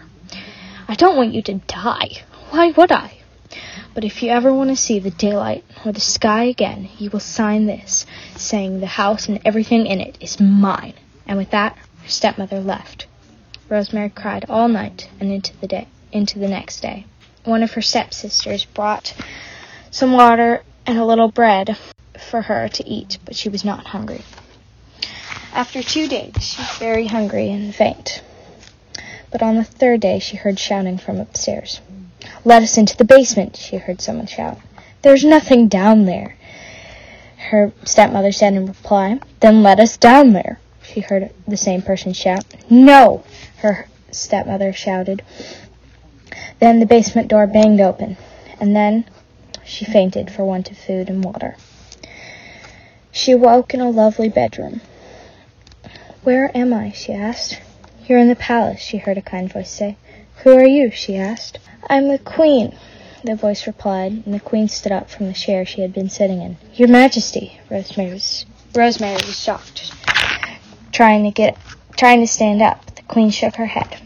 I 0.88 0.94
don't 0.94 1.16
want 1.16 1.34
you 1.34 1.42
to 1.42 1.54
die. 1.54 2.22
Why 2.50 2.70
would 2.70 2.90
I? 2.90 3.18
But 3.94 4.04
if 4.04 4.22
you 4.22 4.30
ever 4.30 4.52
want 4.52 4.70
to 4.70 4.76
see 4.76 4.98
the 4.98 5.10
daylight 5.10 5.64
or 5.84 5.92
the 5.92 6.00
sky 6.00 6.44
again, 6.44 6.88
you 6.98 7.10
will 7.10 7.20
sign 7.20 7.66
this, 7.66 8.06
saying 8.36 8.80
the 8.80 8.86
house 8.86 9.28
and 9.28 9.40
everything 9.44 9.86
in 9.86 10.00
it 10.00 10.18
is 10.20 10.40
mine. 10.40 10.94
And 11.26 11.38
with 11.38 11.50
that, 11.50 11.76
her 12.02 12.08
stepmother 12.08 12.60
left. 12.60 13.06
Rosemary 13.68 14.10
cried 14.10 14.46
all 14.48 14.68
night 14.68 15.08
and 15.20 15.32
into 15.32 15.56
the 15.58 15.66
day, 15.66 15.88
into 16.12 16.38
the 16.38 16.48
next 16.48 16.80
day. 16.80 17.06
One 17.46 17.62
of 17.62 17.74
her 17.74 17.80
stepsisters 17.80 18.64
brought 18.64 19.14
some 19.92 20.12
water 20.12 20.64
and 20.84 20.98
a 20.98 21.04
little 21.04 21.28
bread 21.28 21.78
for 22.18 22.42
her 22.42 22.68
to 22.68 22.88
eat, 22.88 23.18
but 23.24 23.36
she 23.36 23.48
was 23.48 23.64
not 23.64 23.86
hungry. 23.86 24.22
After 25.52 25.80
two 25.80 26.08
days, 26.08 26.42
she 26.42 26.60
was 26.60 26.76
very 26.78 27.06
hungry 27.06 27.52
and 27.52 27.72
faint. 27.72 28.20
But 29.30 29.44
on 29.44 29.54
the 29.54 29.62
third 29.62 30.00
day, 30.00 30.18
she 30.18 30.36
heard 30.36 30.58
shouting 30.58 30.98
from 30.98 31.20
upstairs. 31.20 31.80
Let 32.44 32.64
us 32.64 32.78
into 32.78 32.96
the 32.96 33.04
basement, 33.04 33.56
she 33.56 33.76
heard 33.76 34.00
someone 34.00 34.26
shout. 34.26 34.58
There's 35.02 35.24
nothing 35.24 35.68
down 35.68 36.04
there. 36.04 36.34
Her 37.36 37.72
stepmother 37.84 38.32
said 38.32 38.54
in 38.54 38.66
reply. 38.66 39.20
Then 39.38 39.62
let 39.62 39.78
us 39.78 39.96
down 39.96 40.32
there, 40.32 40.58
she 40.82 40.98
heard 40.98 41.30
the 41.46 41.56
same 41.56 41.82
person 41.82 42.12
shout. 42.12 42.44
No, 42.68 43.22
her 43.58 43.86
stepmother 44.10 44.72
shouted. 44.72 45.22
Then 46.58 46.80
the 46.80 46.86
basement 46.86 47.28
door 47.28 47.46
banged 47.46 47.80
open, 47.80 48.16
and 48.58 48.74
then 48.74 49.04
she 49.64 49.84
fainted 49.84 50.30
for 50.30 50.44
want 50.44 50.70
of 50.70 50.78
food 50.78 51.10
and 51.10 51.22
water. 51.22 51.56
She 53.12 53.32
awoke 53.32 53.74
in 53.74 53.80
a 53.80 53.90
lovely 53.90 54.28
bedroom. 54.28 54.80
Where 56.22 56.50
am 56.56 56.72
I? 56.72 56.92
she 56.92 57.12
asked. 57.12 57.60
You're 58.06 58.18
in 58.18 58.28
the 58.28 58.36
palace, 58.36 58.80
she 58.80 58.98
heard 58.98 59.18
a 59.18 59.22
kind 59.22 59.52
voice 59.52 59.70
say. 59.70 59.96
Who 60.42 60.56
are 60.56 60.66
you? 60.66 60.90
she 60.90 61.16
asked. 61.16 61.58
I'm 61.88 62.08
the 62.08 62.18
queen, 62.18 62.76
the 63.24 63.34
voice 63.34 63.66
replied, 63.66 64.22
and 64.24 64.34
the 64.34 64.40
queen 64.40 64.68
stood 64.68 64.92
up 64.92 65.10
from 65.10 65.26
the 65.26 65.32
chair 65.32 65.66
she 65.66 65.82
had 65.82 65.92
been 65.92 66.08
sitting 66.10 66.40
in. 66.42 66.56
Your 66.74 66.88
Majesty, 66.88 67.60
Rosemary 67.70 68.12
was, 68.12 68.46
Rosemary 68.74 69.14
was 69.14 69.38
shocked, 69.38 69.92
trying 70.92 71.24
to 71.24 71.30
get, 71.30 71.56
trying 71.96 72.20
to 72.20 72.26
stand 72.26 72.62
up. 72.62 72.94
The 72.94 73.02
queen 73.02 73.30
shook 73.30 73.56
her 73.56 73.66
head. 73.66 74.00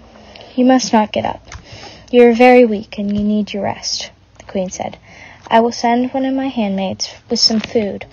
You 0.56 0.64
must 0.64 0.92
not 0.92 1.12
get 1.12 1.24
up. 1.24 1.49
You 2.12 2.28
are 2.28 2.32
very 2.34 2.64
weak 2.64 2.98
and 2.98 3.16
you 3.16 3.22
need 3.22 3.52
your 3.52 3.62
rest, 3.62 4.10
the 4.38 4.44
queen 4.44 4.68
said. 4.68 4.98
I 5.46 5.60
will 5.60 5.70
send 5.70 6.12
one 6.12 6.24
of 6.24 6.34
my 6.34 6.48
handmaids 6.48 7.08
with 7.30 7.38
some 7.38 7.60
food 7.60 8.04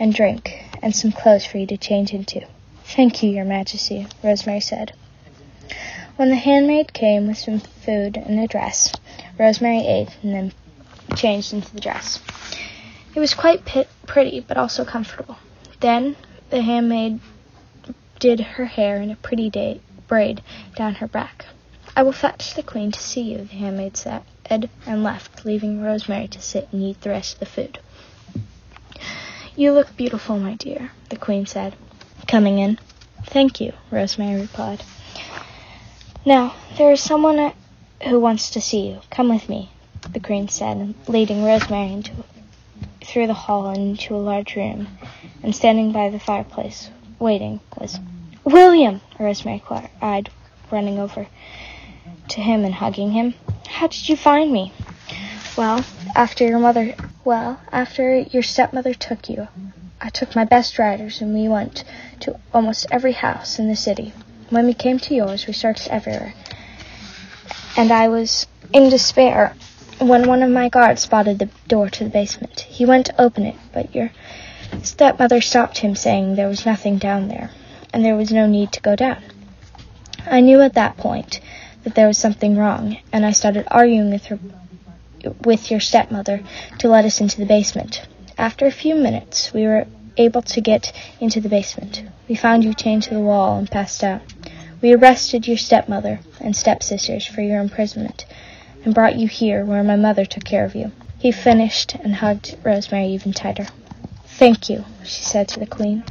and 0.00 0.14
drink 0.14 0.64
and 0.80 0.96
some 0.96 1.12
clothes 1.12 1.44
for 1.44 1.58
you 1.58 1.66
to 1.66 1.76
change 1.76 2.14
into. 2.14 2.46
Thank 2.84 3.22
you, 3.22 3.28
your 3.28 3.44
majesty, 3.44 4.06
Rosemary 4.24 4.60
said. 4.60 4.94
When 6.16 6.30
the 6.30 6.36
handmaid 6.36 6.94
came 6.94 7.26
with 7.26 7.36
some 7.36 7.58
food 7.58 8.16
and 8.16 8.40
a 8.40 8.46
dress, 8.46 8.94
Rosemary 9.38 9.86
ate 9.86 10.16
and 10.22 10.32
then 10.32 10.52
changed 11.14 11.52
into 11.52 11.74
the 11.74 11.80
dress. 11.80 12.20
It 13.14 13.20
was 13.20 13.34
quite 13.34 13.66
pit- 13.66 13.90
pretty, 14.06 14.40
but 14.40 14.56
also 14.56 14.82
comfortable. 14.86 15.36
Then 15.80 16.16
the 16.48 16.62
handmaid 16.62 17.20
did 18.18 18.40
her 18.40 18.64
hair 18.64 18.96
in 18.96 19.10
a 19.10 19.16
pretty 19.16 19.50
day- 19.50 19.82
braid 20.08 20.40
down 20.74 20.94
her 20.94 21.06
back. 21.06 21.44
I 21.94 22.02
will 22.02 22.12
fetch 22.12 22.54
the 22.54 22.62
queen 22.62 22.90
to 22.90 22.98
see 22.98 23.20
you, 23.20 23.44
the 23.44 23.54
handmaid 23.54 23.98
said, 23.98 24.22
and 24.48 25.04
left, 25.04 25.44
leaving 25.44 25.82
Rosemary 25.82 26.26
to 26.28 26.40
sit 26.40 26.68
and 26.72 26.82
eat 26.82 27.02
the 27.02 27.10
rest 27.10 27.34
of 27.34 27.40
the 27.40 27.46
food. 27.46 27.78
You 29.54 29.72
look 29.72 29.94
beautiful, 29.94 30.38
my 30.38 30.54
dear, 30.54 30.92
the 31.10 31.18
queen 31.18 31.44
said, 31.44 31.74
coming 32.26 32.58
in. 32.58 32.78
Thank 33.24 33.60
you, 33.60 33.74
Rosemary 33.90 34.40
replied. 34.40 34.82
Now, 36.24 36.54
there 36.78 36.92
is 36.92 37.02
someone 37.02 37.52
who 38.08 38.18
wants 38.18 38.48
to 38.50 38.60
see 38.62 38.88
you. 38.88 39.00
Come 39.10 39.28
with 39.28 39.50
me, 39.50 39.70
the 40.08 40.20
queen 40.20 40.48
said, 40.48 40.94
leading 41.08 41.44
Rosemary 41.44 42.04
through 43.04 43.26
the 43.26 43.34
hall 43.34 43.68
and 43.68 43.90
into 43.90 44.14
a 44.14 44.16
large 44.16 44.56
room, 44.56 44.88
and 45.42 45.54
standing 45.54 45.92
by 45.92 46.08
the 46.08 46.18
fireplace, 46.18 46.88
waiting, 47.18 47.60
was 47.76 48.00
William! 48.44 49.02
Rosemary 49.18 49.62
cried, 49.62 50.30
running 50.70 50.98
over 50.98 51.26
to 52.28 52.40
him 52.40 52.64
and 52.64 52.74
hugging 52.74 53.12
him. 53.12 53.34
How 53.68 53.86
did 53.86 54.08
you 54.08 54.16
find 54.16 54.52
me? 54.52 54.72
Well, 55.56 55.84
after 56.14 56.46
your 56.46 56.58
mother, 56.58 56.94
well, 57.24 57.60
after 57.70 58.20
your 58.20 58.42
stepmother 58.42 58.94
took 58.94 59.28
you, 59.28 59.48
I 60.00 60.08
took 60.08 60.34
my 60.34 60.44
best 60.44 60.78
riders 60.78 61.20
and 61.20 61.34
we 61.34 61.48
went 61.48 61.84
to 62.20 62.38
almost 62.52 62.86
every 62.90 63.12
house 63.12 63.58
in 63.58 63.68
the 63.68 63.76
city. 63.76 64.12
When 64.50 64.66
we 64.66 64.74
came 64.74 64.98
to 64.98 65.14
yours, 65.14 65.46
we 65.46 65.52
searched 65.52 65.88
everywhere. 65.88 66.34
And 67.76 67.92
I 67.92 68.08
was 68.08 68.46
in 68.72 68.90
despair 68.90 69.54
when 69.98 70.26
one 70.26 70.42
of 70.42 70.50
my 70.50 70.68
guards 70.68 71.02
spotted 71.02 71.38
the 71.38 71.48
door 71.68 71.88
to 71.90 72.04
the 72.04 72.10
basement. 72.10 72.60
He 72.60 72.84
went 72.84 73.06
to 73.06 73.20
open 73.20 73.46
it, 73.46 73.56
but 73.72 73.94
your 73.94 74.10
stepmother 74.82 75.40
stopped 75.40 75.78
him, 75.78 75.94
saying 75.94 76.34
there 76.34 76.48
was 76.48 76.66
nothing 76.66 76.98
down 76.98 77.28
there, 77.28 77.50
and 77.92 78.04
there 78.04 78.16
was 78.16 78.32
no 78.32 78.46
need 78.46 78.72
to 78.72 78.80
go 78.80 78.96
down. 78.96 79.22
I 80.26 80.40
knew 80.40 80.60
at 80.60 80.74
that 80.74 80.96
point 80.96 81.40
that 81.84 81.94
there 81.94 82.06
was 82.06 82.18
something 82.18 82.56
wrong, 82.56 82.98
and 83.12 83.24
I 83.26 83.32
started 83.32 83.66
arguing 83.70 84.10
with 84.10 84.26
her 84.26 84.38
with 85.44 85.70
your 85.70 85.80
stepmother 85.80 86.42
to 86.78 86.88
let 86.88 87.04
us 87.04 87.20
into 87.20 87.38
the 87.38 87.46
basement. 87.46 88.06
After 88.36 88.66
a 88.66 88.72
few 88.72 88.94
minutes, 88.94 89.52
we 89.52 89.64
were 89.66 89.86
able 90.16 90.42
to 90.42 90.60
get 90.60 90.92
into 91.20 91.40
the 91.40 91.48
basement. 91.48 92.02
We 92.28 92.34
found 92.34 92.64
you 92.64 92.74
chained 92.74 93.04
to 93.04 93.14
the 93.14 93.20
wall 93.20 93.58
and 93.58 93.70
passed 93.70 94.02
out. 94.02 94.22
We 94.80 94.94
arrested 94.94 95.46
your 95.46 95.56
stepmother 95.56 96.20
and 96.40 96.56
stepsisters 96.56 97.26
for 97.26 97.40
your 97.40 97.60
imprisonment 97.60 98.26
and 98.84 98.94
brought 98.94 99.16
you 99.16 99.28
here 99.28 99.64
where 99.64 99.84
my 99.84 99.96
mother 99.96 100.24
took 100.24 100.44
care 100.44 100.64
of 100.64 100.74
you. 100.74 100.90
He 101.18 101.30
finished 101.30 101.94
and 101.94 102.16
hugged 102.16 102.56
Rosemary 102.64 103.06
even 103.08 103.32
tighter. 103.32 103.68
Thank 104.26 104.68
you, 104.68 104.84
she 105.04 105.22
said 105.22 105.46
to 105.48 105.60
the 105.60 105.66
queen. 105.66 106.02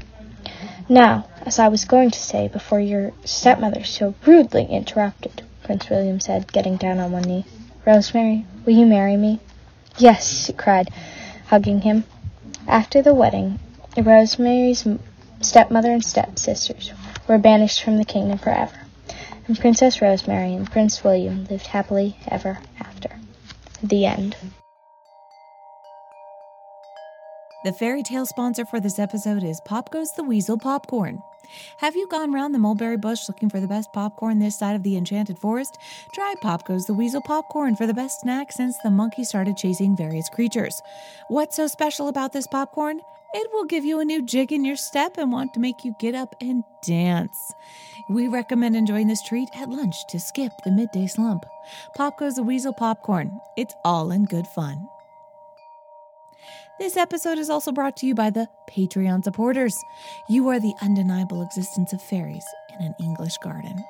Now, 0.87 1.27
as 1.45 1.59
I 1.59 1.67
was 1.67 1.85
going 1.85 2.11
to 2.11 2.19
say 2.19 2.47
before 2.47 2.79
your 2.79 3.11
stepmother 3.25 3.83
so 3.83 4.15
rudely 4.25 4.65
interrupted, 4.65 5.43
Prince 5.71 5.89
William 5.89 6.19
said, 6.19 6.51
getting 6.51 6.75
down 6.75 6.99
on 6.99 7.13
one 7.13 7.21
knee. 7.21 7.45
Rosemary, 7.85 8.45
will 8.65 8.73
you 8.73 8.85
marry 8.85 9.15
me? 9.15 9.39
Yes, 9.97 10.43
she 10.45 10.51
cried, 10.51 10.89
hugging 11.45 11.79
him. 11.79 12.03
After 12.67 13.01
the 13.01 13.13
wedding, 13.13 13.57
Rosemary's 13.95 14.85
stepmother 15.39 15.93
and 15.93 16.03
stepsisters 16.03 16.91
were 17.25 17.37
banished 17.37 17.81
from 17.81 17.95
the 17.95 18.03
kingdom 18.03 18.37
forever, 18.37 18.81
and 19.47 19.57
Princess 19.57 20.01
Rosemary 20.01 20.53
and 20.55 20.69
Prince 20.69 21.05
William 21.05 21.45
lived 21.45 21.67
happily 21.67 22.17
ever 22.27 22.59
after. 22.77 23.09
The 23.81 24.05
end. 24.07 24.35
The 27.63 27.71
fairy 27.71 28.03
tale 28.03 28.25
sponsor 28.25 28.65
for 28.65 28.81
this 28.81 28.99
episode 28.99 29.45
is 29.45 29.61
Pop 29.63 29.89
Goes 29.89 30.11
the 30.17 30.23
Weasel 30.25 30.57
Popcorn. 30.57 31.21
Have 31.77 31.95
you 31.95 32.07
gone 32.07 32.31
round 32.31 32.53
the 32.53 32.59
mulberry 32.59 32.97
bush 32.97 33.27
looking 33.27 33.49
for 33.49 33.59
the 33.59 33.67
best 33.67 33.91
popcorn 33.93 34.39
this 34.39 34.57
side 34.57 34.75
of 34.75 34.83
the 34.83 34.95
enchanted 34.95 35.37
forest? 35.39 35.77
Try 36.13 36.35
Pop 36.41 36.65
Goes 36.65 36.85
the 36.85 36.93
Weasel 36.93 37.21
popcorn 37.21 37.75
for 37.75 37.87
the 37.87 37.93
best 37.93 38.21
snack 38.21 38.51
since 38.51 38.77
the 38.79 38.91
monkey 38.91 39.23
started 39.23 39.57
chasing 39.57 39.95
various 39.95 40.29
creatures. 40.29 40.81
What's 41.27 41.55
so 41.55 41.67
special 41.67 42.07
about 42.07 42.33
this 42.33 42.47
popcorn? 42.47 43.01
It 43.33 43.47
will 43.53 43.63
give 43.63 43.85
you 43.85 43.99
a 43.99 44.05
new 44.05 44.21
jig 44.21 44.51
in 44.51 44.65
your 44.65 44.75
step 44.75 45.17
and 45.17 45.31
want 45.31 45.53
to 45.53 45.61
make 45.61 45.85
you 45.85 45.95
get 45.99 46.15
up 46.15 46.35
and 46.41 46.63
dance. 46.83 47.53
We 48.09 48.27
recommend 48.27 48.75
enjoying 48.75 49.07
this 49.07 49.23
treat 49.23 49.49
at 49.55 49.69
lunch 49.69 50.05
to 50.07 50.19
skip 50.19 50.51
the 50.63 50.71
midday 50.71 51.07
slump. 51.07 51.45
Pop 51.95 52.17
Goes 52.19 52.35
the 52.35 52.43
Weasel 52.43 52.73
popcorn. 52.73 53.39
It's 53.55 53.73
all 53.85 54.11
in 54.11 54.25
good 54.25 54.47
fun. 54.47 54.89
This 56.81 56.97
episode 56.97 57.37
is 57.37 57.51
also 57.51 57.71
brought 57.71 57.95
to 57.97 58.07
you 58.07 58.15
by 58.15 58.31
the 58.31 58.47
Patreon 58.67 59.23
supporters. 59.23 59.77
You 60.27 60.47
are 60.47 60.59
the 60.59 60.73
undeniable 60.81 61.43
existence 61.43 61.93
of 61.93 62.01
fairies 62.01 62.43
in 62.73 62.83
an 62.83 62.95
English 62.99 63.37
garden. 63.43 63.83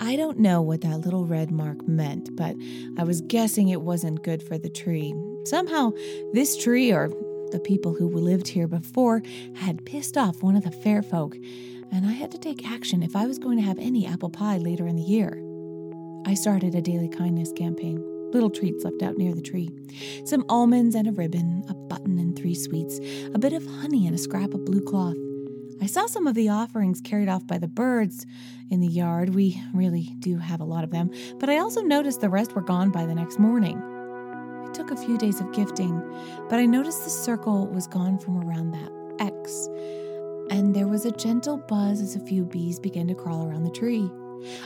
I 0.00 0.14
don't 0.14 0.38
know 0.38 0.62
what 0.62 0.82
that 0.82 0.98
little 0.98 1.26
red 1.26 1.50
mark 1.50 1.82
meant, 1.88 2.36
but 2.36 2.54
I 2.96 3.02
was 3.02 3.22
guessing 3.22 3.70
it 3.70 3.82
wasn't 3.82 4.22
good 4.22 4.40
for 4.44 4.56
the 4.56 4.70
tree. 4.70 5.12
Somehow, 5.44 5.90
this 6.32 6.56
tree, 6.56 6.92
or 6.92 7.08
the 7.50 7.60
people 7.64 7.92
who 7.92 8.06
lived 8.06 8.46
here 8.46 8.68
before, 8.68 9.20
had 9.56 9.84
pissed 9.84 10.16
off 10.16 10.44
one 10.44 10.54
of 10.54 10.62
the 10.62 10.70
fair 10.70 11.02
folk, 11.02 11.34
and 11.90 12.06
I 12.06 12.12
had 12.12 12.30
to 12.30 12.38
take 12.38 12.70
action 12.70 13.02
if 13.02 13.16
I 13.16 13.26
was 13.26 13.40
going 13.40 13.58
to 13.58 13.64
have 13.64 13.80
any 13.80 14.06
apple 14.06 14.30
pie 14.30 14.58
later 14.58 14.86
in 14.86 14.94
the 14.94 15.02
year. 15.02 15.42
I 16.24 16.34
started 16.34 16.76
a 16.76 16.80
daily 16.80 17.08
kindness 17.08 17.50
campaign 17.50 18.11
little 18.32 18.50
treats 18.50 18.84
left 18.84 19.02
out 19.02 19.16
near 19.16 19.34
the 19.34 19.42
tree 19.42 19.70
some 20.24 20.44
almonds 20.48 20.94
and 20.94 21.08
a 21.08 21.12
ribbon, 21.12 21.64
a 21.68 21.74
button 21.74 22.18
and 22.18 22.36
three 22.36 22.54
sweets, 22.54 22.98
a 23.34 23.38
bit 23.38 23.52
of 23.52 23.66
honey 23.66 24.06
and 24.06 24.14
a 24.14 24.18
scrap 24.18 24.54
of 24.54 24.64
blue 24.64 24.80
cloth. 24.80 25.16
I 25.80 25.86
saw 25.86 26.06
some 26.06 26.26
of 26.26 26.34
the 26.34 26.48
offerings 26.48 27.00
carried 27.00 27.28
off 27.28 27.46
by 27.46 27.58
the 27.58 27.68
birds 27.68 28.24
in 28.70 28.80
the 28.80 28.88
yard. 28.88 29.34
We 29.34 29.60
really 29.74 30.14
do 30.20 30.38
have 30.38 30.60
a 30.60 30.64
lot 30.64 30.84
of 30.84 30.90
them, 30.90 31.10
but 31.38 31.50
I 31.50 31.58
also 31.58 31.82
noticed 31.82 32.20
the 32.20 32.28
rest 32.28 32.54
were 32.54 32.62
gone 32.62 32.90
by 32.90 33.04
the 33.04 33.14
next 33.14 33.38
morning. 33.38 33.82
It 34.64 34.74
took 34.74 34.90
a 34.90 34.96
few 34.96 35.18
days 35.18 35.40
of 35.40 35.52
gifting, 35.52 36.00
but 36.48 36.58
I 36.58 36.66
noticed 36.66 37.04
the 37.04 37.10
circle 37.10 37.66
was 37.66 37.86
gone 37.86 38.18
from 38.18 38.38
around 38.38 38.70
that 38.70 38.92
X, 39.18 39.68
and 40.50 40.74
there 40.74 40.88
was 40.88 41.04
a 41.04 41.10
gentle 41.10 41.56
buzz 41.56 42.00
as 42.00 42.14
a 42.14 42.20
few 42.20 42.44
bees 42.44 42.78
began 42.78 43.08
to 43.08 43.14
crawl 43.14 43.46
around 43.46 43.64
the 43.64 43.70
tree. 43.70 44.08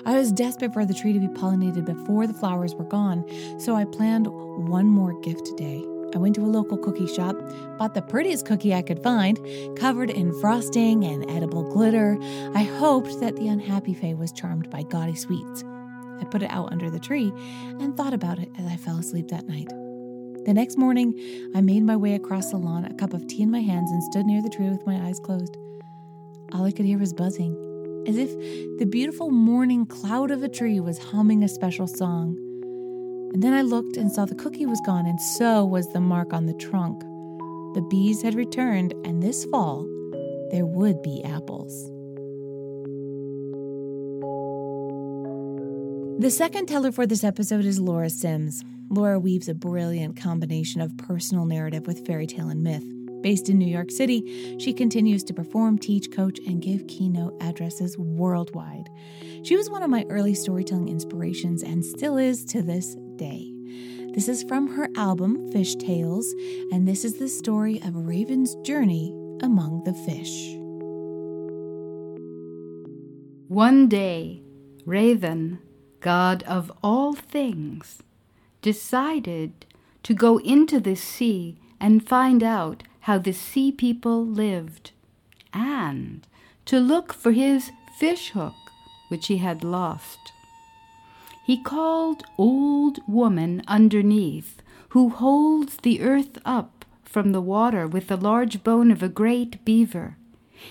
I 0.04 0.16
was 0.16 0.32
desperate 0.32 0.72
for 0.72 0.84
the 0.84 0.94
tree 0.94 1.12
to 1.12 1.20
be 1.20 1.28
pollinated 1.28 1.84
before 1.84 2.26
the 2.26 2.34
flowers 2.34 2.74
were 2.74 2.84
gone, 2.84 3.24
so 3.58 3.74
I 3.74 3.84
planned 3.84 4.26
one 4.28 4.86
more 4.86 5.18
gift 5.20 5.46
today. 5.46 5.84
I 6.14 6.18
went 6.18 6.34
to 6.36 6.42
a 6.42 6.46
local 6.46 6.78
cookie 6.78 7.06
shop, 7.06 7.36
bought 7.78 7.94
the 7.94 8.02
prettiest 8.02 8.46
cookie 8.46 8.74
I 8.74 8.82
could 8.82 9.02
find, 9.02 9.38
covered 9.76 10.10
in 10.10 10.32
frosting 10.40 11.04
and 11.04 11.28
edible 11.30 11.70
glitter. 11.70 12.16
I 12.54 12.62
hoped 12.62 13.20
that 13.20 13.36
the 13.36 13.48
unhappy 13.48 13.92
Fae 13.92 14.14
was 14.14 14.32
charmed 14.32 14.70
by 14.70 14.82
gaudy 14.82 15.14
sweets. 15.14 15.64
I 16.20 16.24
put 16.24 16.42
it 16.42 16.50
out 16.50 16.72
under 16.72 16.90
the 16.90 17.00
tree 17.00 17.32
and 17.80 17.96
thought 17.96 18.14
about 18.14 18.38
it 18.38 18.50
as 18.58 18.66
I 18.66 18.76
fell 18.76 18.98
asleep 18.98 19.28
that 19.28 19.46
night. 19.46 19.68
The 20.46 20.54
next 20.54 20.78
morning, 20.78 21.12
I 21.54 21.60
made 21.60 21.82
my 21.82 21.96
way 21.96 22.14
across 22.14 22.50
the 22.50 22.56
lawn, 22.56 22.84
a 22.84 22.94
cup 22.94 23.12
of 23.12 23.26
tea 23.26 23.42
in 23.42 23.50
my 23.50 23.60
hands, 23.60 23.90
and 23.90 24.02
stood 24.04 24.26
near 24.26 24.40
the 24.40 24.48
tree 24.48 24.70
with 24.70 24.86
my 24.86 24.96
eyes 25.06 25.18
closed. 25.18 25.56
All 26.52 26.64
I 26.64 26.72
could 26.72 26.86
hear 26.86 26.98
was 26.98 27.12
buzzing 27.12 27.65
as 28.06 28.16
if 28.16 28.30
the 28.78 28.86
beautiful 28.86 29.30
morning 29.30 29.86
cloud 29.86 30.30
of 30.30 30.42
a 30.42 30.48
tree 30.48 30.80
was 30.80 30.98
humming 30.98 31.42
a 31.42 31.48
special 31.48 31.86
song. 31.86 32.36
And 33.34 33.42
then 33.42 33.52
I 33.52 33.62
looked 33.62 33.96
and 33.96 34.10
saw 34.10 34.24
the 34.24 34.34
cookie 34.34 34.66
was 34.66 34.80
gone, 34.86 35.06
and 35.06 35.20
so 35.20 35.64
was 35.64 35.92
the 35.92 36.00
mark 36.00 36.32
on 36.32 36.46
the 36.46 36.54
trunk. 36.54 37.00
The 37.74 37.86
bees 37.90 38.22
had 38.22 38.34
returned, 38.34 38.94
and 39.04 39.22
this 39.22 39.44
fall 39.46 39.86
there 40.50 40.64
would 40.64 41.02
be 41.02 41.22
apples. 41.24 41.90
The 46.18 46.30
second 46.30 46.66
teller 46.66 46.92
for 46.92 47.06
this 47.06 47.24
episode 47.24 47.64
is 47.64 47.78
Laura 47.78 48.08
Simms. 48.08 48.64
Laura 48.88 49.18
weaves 49.18 49.48
a 49.48 49.54
brilliant 49.54 50.16
combination 50.16 50.80
of 50.80 50.96
personal 50.96 51.44
narrative 51.44 51.86
with 51.86 52.06
fairy 52.06 52.26
tale 52.26 52.48
and 52.48 52.62
myth. 52.62 52.95
Based 53.22 53.48
in 53.48 53.58
New 53.58 53.66
York 53.66 53.90
City, 53.90 54.56
she 54.58 54.72
continues 54.72 55.24
to 55.24 55.34
perform, 55.34 55.78
teach, 55.78 56.10
coach, 56.10 56.38
and 56.46 56.62
give 56.62 56.86
keynote 56.86 57.34
addresses 57.40 57.98
worldwide. 57.98 58.88
She 59.42 59.56
was 59.56 59.70
one 59.70 59.82
of 59.82 59.90
my 59.90 60.04
early 60.08 60.34
storytelling 60.34 60.88
inspirations 60.88 61.62
and 61.62 61.84
still 61.84 62.16
is 62.16 62.44
to 62.46 62.62
this 62.62 62.96
day. 63.16 63.52
This 64.14 64.28
is 64.28 64.42
from 64.44 64.68
her 64.68 64.88
album, 64.96 65.52
Fish 65.52 65.74
Tales, 65.74 66.32
and 66.72 66.88
this 66.88 67.04
is 67.04 67.18
the 67.18 67.28
story 67.28 67.82
of 67.82 67.94
Raven's 67.94 68.54
journey 68.56 69.12
among 69.42 69.84
the 69.84 69.92
fish. 69.92 70.56
One 73.48 73.88
day, 73.88 74.42
Raven, 74.84 75.58
god 76.00 76.42
of 76.44 76.72
all 76.82 77.12
things, 77.12 78.02
decided 78.62 79.66
to 80.02 80.14
go 80.14 80.38
into 80.38 80.80
the 80.80 80.94
sea 80.94 81.58
and 81.80 82.06
find 82.06 82.42
out 82.42 82.82
how 83.06 83.18
the 83.18 83.32
sea 83.32 83.70
people 83.70 84.26
lived, 84.26 84.90
and 85.52 86.26
to 86.64 86.80
look 86.80 87.12
for 87.12 87.30
his 87.30 87.70
fish 87.96 88.30
hook, 88.30 88.56
which 89.06 89.28
he 89.28 89.36
had 89.36 89.62
lost. 89.62 90.18
He 91.44 91.56
called 91.56 92.24
Old 92.36 92.98
Woman 93.06 93.62
underneath, 93.68 94.60
who 94.88 95.10
holds 95.10 95.76
the 95.76 96.00
earth 96.00 96.38
up 96.44 96.84
from 97.04 97.30
the 97.30 97.40
water 97.40 97.86
with 97.86 98.08
the 98.08 98.16
large 98.16 98.64
bone 98.64 98.90
of 98.90 99.04
a 99.04 99.08
great 99.08 99.64
beaver. 99.64 100.16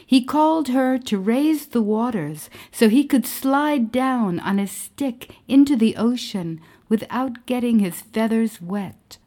He 0.06 0.22
called 0.22 0.68
her 0.68 0.98
to 0.98 1.18
raise 1.18 1.68
the 1.68 1.82
waters 1.82 2.50
so 2.70 2.90
he 2.90 3.06
could 3.06 3.26
slide 3.26 3.94
down 3.94 4.42
on 4.42 4.60
a 4.60 4.68
stick 4.68 5.32
into 5.48 5.78
the 5.78 5.96
ocean 5.96 6.60
without 6.90 7.46
getting 7.46 7.80
his 7.80 8.02
feathers 8.02 8.62
wet. 8.62 9.20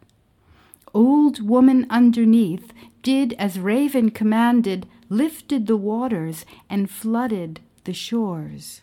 Old 0.94 1.46
Woman 1.46 1.86
underneath 1.90 2.72
did 3.08 3.32
as 3.38 3.58
Raven 3.58 4.10
commanded, 4.10 4.86
lifted 5.08 5.66
the 5.66 5.78
waters, 5.78 6.44
and 6.68 6.90
flooded 6.90 7.58
the 7.84 7.94
shores. 7.94 8.82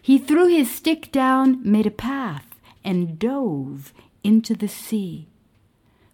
He 0.00 0.16
threw 0.16 0.46
his 0.46 0.70
stick 0.70 1.12
down, 1.12 1.60
made 1.62 1.86
a 1.86 1.90
path, 1.90 2.46
and 2.82 3.18
dove 3.18 3.92
into 4.24 4.54
the 4.54 4.68
sea. 4.68 5.28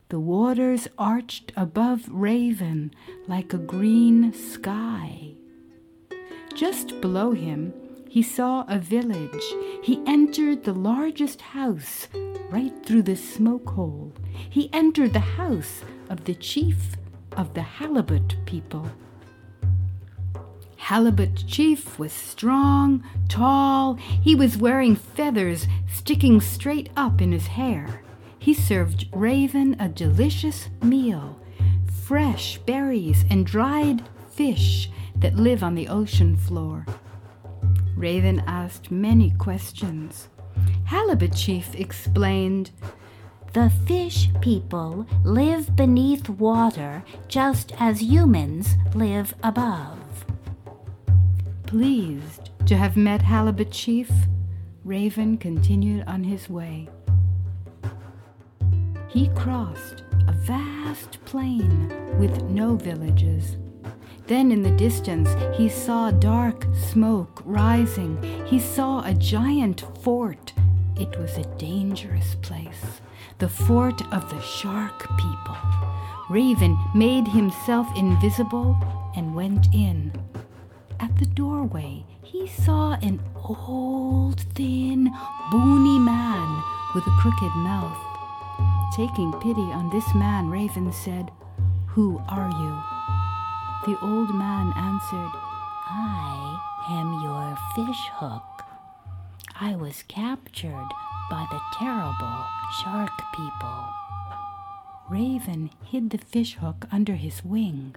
The 0.09 0.19
waters 0.19 0.89
arched 0.99 1.53
above 1.57 2.09
Raven 2.09 2.93
like 3.29 3.55
a 3.55 3.59
green 3.59 4.33
sky. 4.33 5.35
Just 6.57 7.01
below 7.01 7.31
him, 7.31 7.73
he 8.09 8.21
saw 8.21 8.65
a 8.67 8.81
village. 8.81 9.49
He 9.81 10.03
entered 10.09 10.65
the 10.65 10.73
largest 10.73 11.41
house 11.41 12.09
right 12.51 12.75
through 12.85 13.03
the 13.03 13.15
smoke 13.15 13.71
hole. 13.71 14.13
He 14.51 14.69
entered 14.73 15.13
the 15.13 15.21
house 15.39 15.85
of 16.11 16.25
the 16.25 16.35
chief 16.35 16.97
of 17.37 17.55
the 17.55 17.63
halibut 17.63 18.37
people. 18.47 18.91
Halibut 20.77 21.47
Chief 21.47 21.99
was 21.99 22.13
strong, 22.13 23.05
tall. 23.29 23.95
He 23.95 24.35
was 24.35 24.57
wearing 24.57 24.97
feathers 24.97 25.67
sticking 25.93 26.41
straight 26.41 26.89
up 26.97 27.21
in 27.21 27.33
his 27.33 27.49
hair. 27.49 28.03
He 28.39 28.55
served 28.55 29.07
Raven 29.13 29.77
a 29.79 29.89
delicious 29.89 30.69
meal 30.83 31.39
fresh 32.09 32.57
berries 32.59 33.27
and 33.29 33.45
dried 33.45 34.03
fish 34.31 34.89
that 35.17 35.35
live 35.37 35.63
on 35.63 35.75
the 35.75 35.89
ocean 35.89 36.35
floor. 36.35 36.87
Raven 37.95 38.43
asked 38.47 38.91
many 38.91 39.33
questions. 39.33 40.29
Halibut 40.85 41.37
Chief 41.37 41.75
explained 41.75 42.71
The 43.55 43.71
fish 43.87 44.29
people 44.41 45.07
live 45.25 45.75
beneath 45.75 46.29
water 46.29 47.03
just 47.29 47.73
as 47.79 48.03
humans 48.03 48.77
live 48.95 49.35
above. 49.43 50.27
Pleased 51.67 52.51
to 52.67 52.77
have 52.77 52.97
met 52.97 53.23
Halibut 53.23 53.71
Chief, 53.71 54.11
Raven 54.85 55.39
continued 55.39 56.07
on 56.07 56.25
his 56.25 56.51
way. 56.51 56.89
He 59.09 59.29
crossed 59.29 60.05
a 60.27 60.33
vast 60.33 61.25
plain 61.25 61.89
with 62.19 62.43
no 62.45 62.77
villages. 62.77 63.57
Then 64.27 64.53
in 64.53 64.63
the 64.63 64.71
distance 64.73 65.31
he 65.57 65.71
saw 65.71 66.11
dark 66.11 66.67
smoke 66.75 67.43
rising. 67.47 68.23
He 68.45 68.59
saw 68.59 69.03
a 69.05 69.15
giant 69.15 69.85
fort. 70.03 70.53
It 70.97 71.19
was 71.19 71.39
a 71.39 71.45
dangerous 71.57 72.35
place, 72.43 73.01
the 73.39 73.49
fort 73.49 74.03
of 74.13 74.29
the 74.31 74.41
shark 74.41 75.09
people. 75.17 75.57
Raven 76.29 76.77
made 76.95 77.29
himself 77.29 77.87
invisible 77.97 78.77
and 79.17 79.35
went 79.35 79.73
in. 79.73 80.13
At 80.99 81.17
the 81.19 81.27
doorway, 81.27 82.05
he 82.23 82.49
saw 82.49 82.95
an 83.01 83.21
old, 83.37 84.41
thin, 84.55 85.11
bony 85.53 85.99
man 85.99 86.63
with 86.95 87.07
a 87.07 87.17
crooked 87.21 87.55
mouth. 87.57 87.97
Taking 88.97 89.33
pity 89.41 89.71
on 89.73 89.91
this 89.91 90.15
man, 90.15 90.51
Raven 90.51 90.93
said, 90.93 91.31
Who 91.89 92.21
are 92.29 92.51
you? 92.51 93.93
The 93.93 93.99
old 94.05 94.35
man 94.35 94.73
answered, 94.77 95.31
I 95.89 96.59
am 96.91 97.23
your 97.23 97.57
fish 97.77 98.09
hook. 98.15 98.65
I 99.61 99.77
was 99.77 100.03
captured 100.09 100.89
by 101.31 101.47
the 101.51 101.61
terrible 101.79 102.45
shark 102.83 103.11
people. 103.35 103.85
Raven 105.09 105.71
hid 105.85 106.11
the 106.11 106.19
fish 106.19 106.55
hook 106.57 106.87
under 106.93 107.15
his 107.15 107.45
wing. 107.45 107.97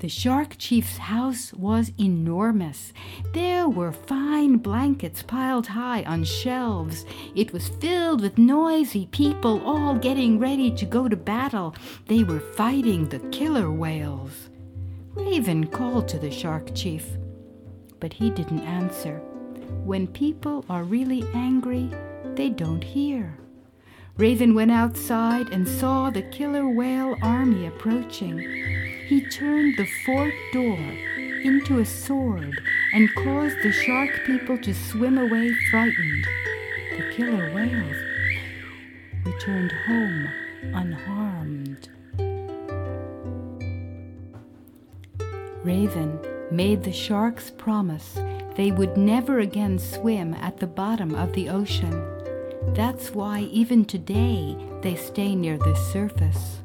The 0.00 0.08
shark 0.08 0.56
chief's 0.58 0.98
house 0.98 1.52
was 1.52 1.90
enormous. 1.98 2.92
There 3.32 3.68
were 3.68 3.90
fine 3.90 4.58
blankets 4.58 5.24
piled 5.24 5.66
high 5.66 6.04
on 6.04 6.22
shelves. 6.22 7.04
It 7.34 7.52
was 7.52 7.68
filled 7.68 8.20
with 8.20 8.38
noisy 8.38 9.06
people, 9.06 9.60
all 9.66 9.96
getting 9.96 10.38
ready 10.38 10.70
to 10.70 10.86
go 10.86 11.08
to 11.08 11.16
battle. 11.16 11.74
They 12.06 12.22
were 12.22 12.38
fighting 12.38 13.08
the 13.08 13.18
killer 13.30 13.72
whales. 13.72 14.50
Raven 15.14 15.66
called 15.66 16.06
to 16.08 16.18
the 16.18 16.30
shark 16.30 16.72
chief, 16.76 17.04
but 17.98 18.12
he 18.12 18.30
didn't 18.30 18.60
answer. 18.60 19.20
When 19.84 20.06
people 20.06 20.64
are 20.68 20.84
really 20.84 21.24
angry, 21.34 21.90
they 22.34 22.48
don't 22.50 22.82
hear. 22.82 23.38
Raven 24.16 24.54
went 24.54 24.72
outside 24.72 25.50
and 25.50 25.66
saw 25.66 26.10
the 26.10 26.22
killer 26.22 26.68
whale 26.68 27.16
army 27.22 27.66
approaching. 27.66 28.38
He 29.06 29.20
turned 29.28 29.76
the 29.76 29.86
fort 30.04 30.34
door 30.52 30.78
into 31.44 31.78
a 31.78 31.84
sword 31.84 32.60
and 32.92 33.14
caused 33.14 33.56
the 33.62 33.72
shark 33.72 34.10
people 34.26 34.58
to 34.58 34.74
swim 34.74 35.18
away 35.18 35.54
frightened. 35.70 36.26
The 36.96 37.12
killer 37.14 37.54
whales 37.54 37.96
returned 39.24 39.72
home 39.86 40.28
unharmed. 40.74 41.88
Raven 45.64 46.18
made 46.50 46.82
the 46.82 46.92
sharks 46.92 47.50
promise 47.50 48.18
they 48.58 48.72
would 48.72 48.96
never 48.96 49.38
again 49.38 49.78
swim 49.78 50.34
at 50.34 50.56
the 50.56 50.66
bottom 50.66 51.14
of 51.14 51.32
the 51.32 51.48
ocean. 51.48 52.04
That's 52.74 53.12
why 53.12 53.42
even 53.52 53.84
today 53.84 54.56
they 54.82 54.96
stay 54.96 55.36
near 55.36 55.56
the 55.56 55.76
surface. 55.76 56.58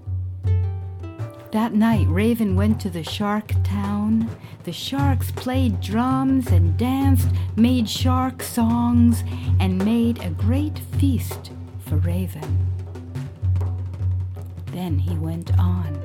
That 1.51 1.75
night, 1.75 2.07
Raven 2.07 2.55
went 2.55 2.81
to 2.81 2.89
the 2.89 3.03
shark 3.03 3.51
town. 3.63 4.27
The 4.63 4.71
sharks 4.71 5.29
played 5.29 5.81
drums 5.81 6.47
and 6.47 6.75
danced, 6.79 7.27
made 7.55 7.87
shark 7.87 8.41
songs, 8.41 9.23
and 9.59 9.77
made 9.85 10.19
a 10.23 10.31
great 10.31 10.79
feast 10.97 11.51
for 11.85 11.97
Raven. 11.97 12.67
Then 14.71 14.97
he 14.97 15.15
went 15.17 15.55
on. 15.59 16.01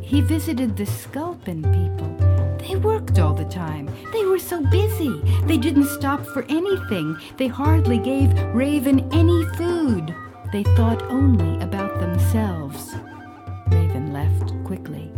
He 0.00 0.20
visited 0.20 0.76
the 0.76 0.86
Sculpin 0.86 1.62
people. 1.62 2.39
They 2.66 2.76
worked 2.76 3.18
all 3.18 3.34
the 3.34 3.46
time. 3.46 3.90
They 4.12 4.24
were 4.26 4.38
so 4.38 4.60
busy. 4.70 5.20
They 5.44 5.56
didn't 5.56 5.86
stop 5.86 6.24
for 6.26 6.44
anything. 6.48 7.16
They 7.36 7.48
hardly 7.48 7.98
gave 7.98 8.32
Raven 8.54 9.08
any 9.12 9.44
food. 9.56 10.14
They 10.52 10.62
thought 10.62 11.02
only 11.04 11.60
about 11.62 11.98
themselves. 11.98 12.94
Raven 13.68 14.12
left 14.12 14.52
quickly. 14.64 15.10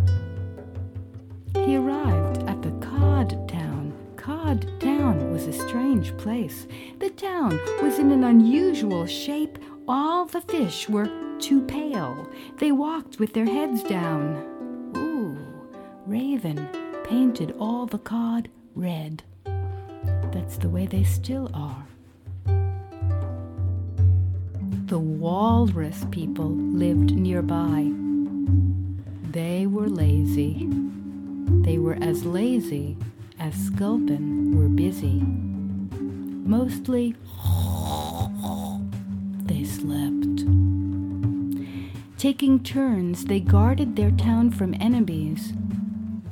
He 1.65 1.77
arrived 1.77 2.43
at 2.45 2.63
the 2.63 2.71
Cod 2.87 3.49
Town. 3.49 3.93
Cod 4.17 4.69
Town 4.81 5.33
was 5.33 5.47
a 5.47 5.53
strange 5.53 6.17
place. 6.19 6.67
The 7.01 7.11
town 7.11 7.59
was 7.83 7.99
in 7.99 8.13
an 8.13 8.25
unusual 8.25 9.07
shape. 9.07 9.59
All 9.89 10.27
the 10.27 10.43
fish 10.43 10.89
were 10.89 11.11
too 11.39 11.63
pale. 11.63 12.31
They 12.59 12.73
walked 12.73 13.19
with 13.19 13.35
their 13.35 13.47
heads 13.47 13.83
down. 13.83 14.93
Ooh, 14.97 15.37
Raven 16.07 16.69
painted 17.13 17.55
all 17.59 17.85
the 17.85 17.99
cod 17.99 18.49
red. 18.75 19.23
That's 20.33 20.57
the 20.57 20.71
way 20.71 20.87
they 20.87 21.05
still 21.05 21.51
are. 21.53 21.87
the 24.87 24.99
walrus 24.99 26.07
people 26.11 26.51
lived 26.51 27.13
nearby. 27.13 27.91
They 29.31 29.67
were 29.67 29.89
lazy. 29.89 30.69
They 31.67 31.79
were 31.79 31.99
as 32.03 32.25
lazy 32.25 32.97
as 33.39 33.55
Sculpin 33.55 34.57
were 34.57 34.69
busy. 34.69 35.23
Mostly, 36.57 37.15
they 39.51 39.65
slept. 39.65 40.45
Taking 42.19 42.63
turns, 42.63 43.25
they 43.25 43.41
guarded 43.41 43.97
their 43.97 44.13
town 44.13 44.51
from 44.51 44.75
enemies, 44.79 45.55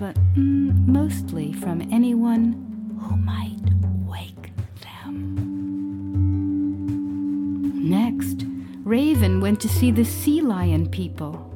but 0.00 0.16
mm, 0.34 0.86
mostly 0.86 1.52
from 1.52 1.82
anyone 1.92 2.54
who 3.02 3.16
might 3.18 3.60
wake 4.08 4.50
them. 4.80 5.36
Next, 7.90 8.46
Raven 8.82 9.42
went 9.42 9.60
to 9.60 9.68
see 9.68 9.90
the 9.90 10.06
sea 10.06 10.40
lion 10.40 10.88
people. 10.88 11.54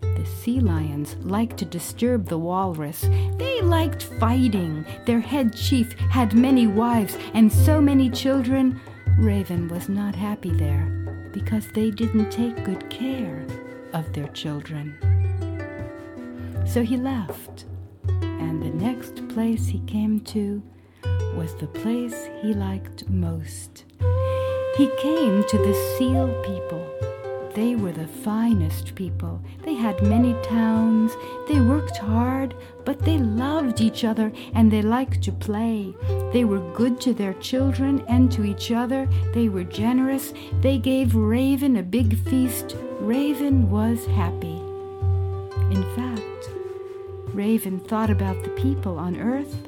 The 0.00 0.24
sea 0.24 0.58
lions 0.58 1.16
liked 1.20 1.58
to 1.58 1.66
disturb 1.66 2.28
the 2.28 2.38
walrus. 2.38 3.02
They 3.36 3.60
liked 3.60 4.04
fighting. 4.04 4.86
Their 5.04 5.20
head 5.20 5.54
chief 5.54 5.92
had 5.92 6.32
many 6.32 6.66
wives 6.66 7.18
and 7.34 7.52
so 7.52 7.78
many 7.82 8.08
children. 8.08 8.80
Raven 9.18 9.68
was 9.68 9.90
not 9.90 10.14
happy 10.14 10.50
there 10.50 10.86
because 11.32 11.68
they 11.68 11.90
didn't 11.90 12.30
take 12.30 12.64
good 12.64 12.88
care 12.88 13.44
of 13.92 14.10
their 14.14 14.28
children. 14.28 14.96
So 16.64 16.82
he 16.82 16.96
left, 16.96 17.66
next 18.82 19.28
place 19.28 19.66
he 19.66 19.78
came 19.80 20.18
to 20.18 20.60
was 21.36 21.54
the 21.54 21.68
place 21.68 22.28
he 22.40 22.52
liked 22.52 23.08
most. 23.08 23.84
He 24.76 24.90
came 24.98 25.44
to 25.44 25.58
the 25.58 25.74
seal 25.96 26.26
people. 26.42 26.84
They 27.54 27.76
were 27.76 27.92
the 27.92 28.08
finest 28.08 28.94
people. 28.94 29.40
They 29.64 29.74
had 29.74 30.02
many 30.02 30.34
towns. 30.42 31.12
They 31.48 31.60
worked 31.60 31.98
hard, 31.98 32.56
but 32.84 32.98
they 32.98 33.18
loved 33.18 33.80
each 33.80 34.02
other 34.04 34.32
and 34.54 34.70
they 34.70 34.82
liked 34.82 35.22
to 35.24 35.32
play. 35.32 35.94
They 36.32 36.44
were 36.44 36.74
good 36.74 37.00
to 37.02 37.14
their 37.14 37.34
children 37.34 38.04
and 38.08 38.32
to 38.32 38.44
each 38.44 38.72
other. 38.72 39.08
They 39.32 39.48
were 39.48 39.64
generous. 39.64 40.32
They 40.60 40.78
gave 40.78 41.14
Raven 41.14 41.76
a 41.76 41.82
big 41.82 42.18
feast. 42.28 42.74
Raven 43.00 43.70
was 43.70 44.06
happy. 44.06 44.58
In 45.70 45.84
fact, 45.94 46.11
Raven 47.42 47.80
thought 47.80 48.08
about 48.08 48.40
the 48.44 48.50
people 48.50 49.00
on 49.00 49.18
earth 49.18 49.66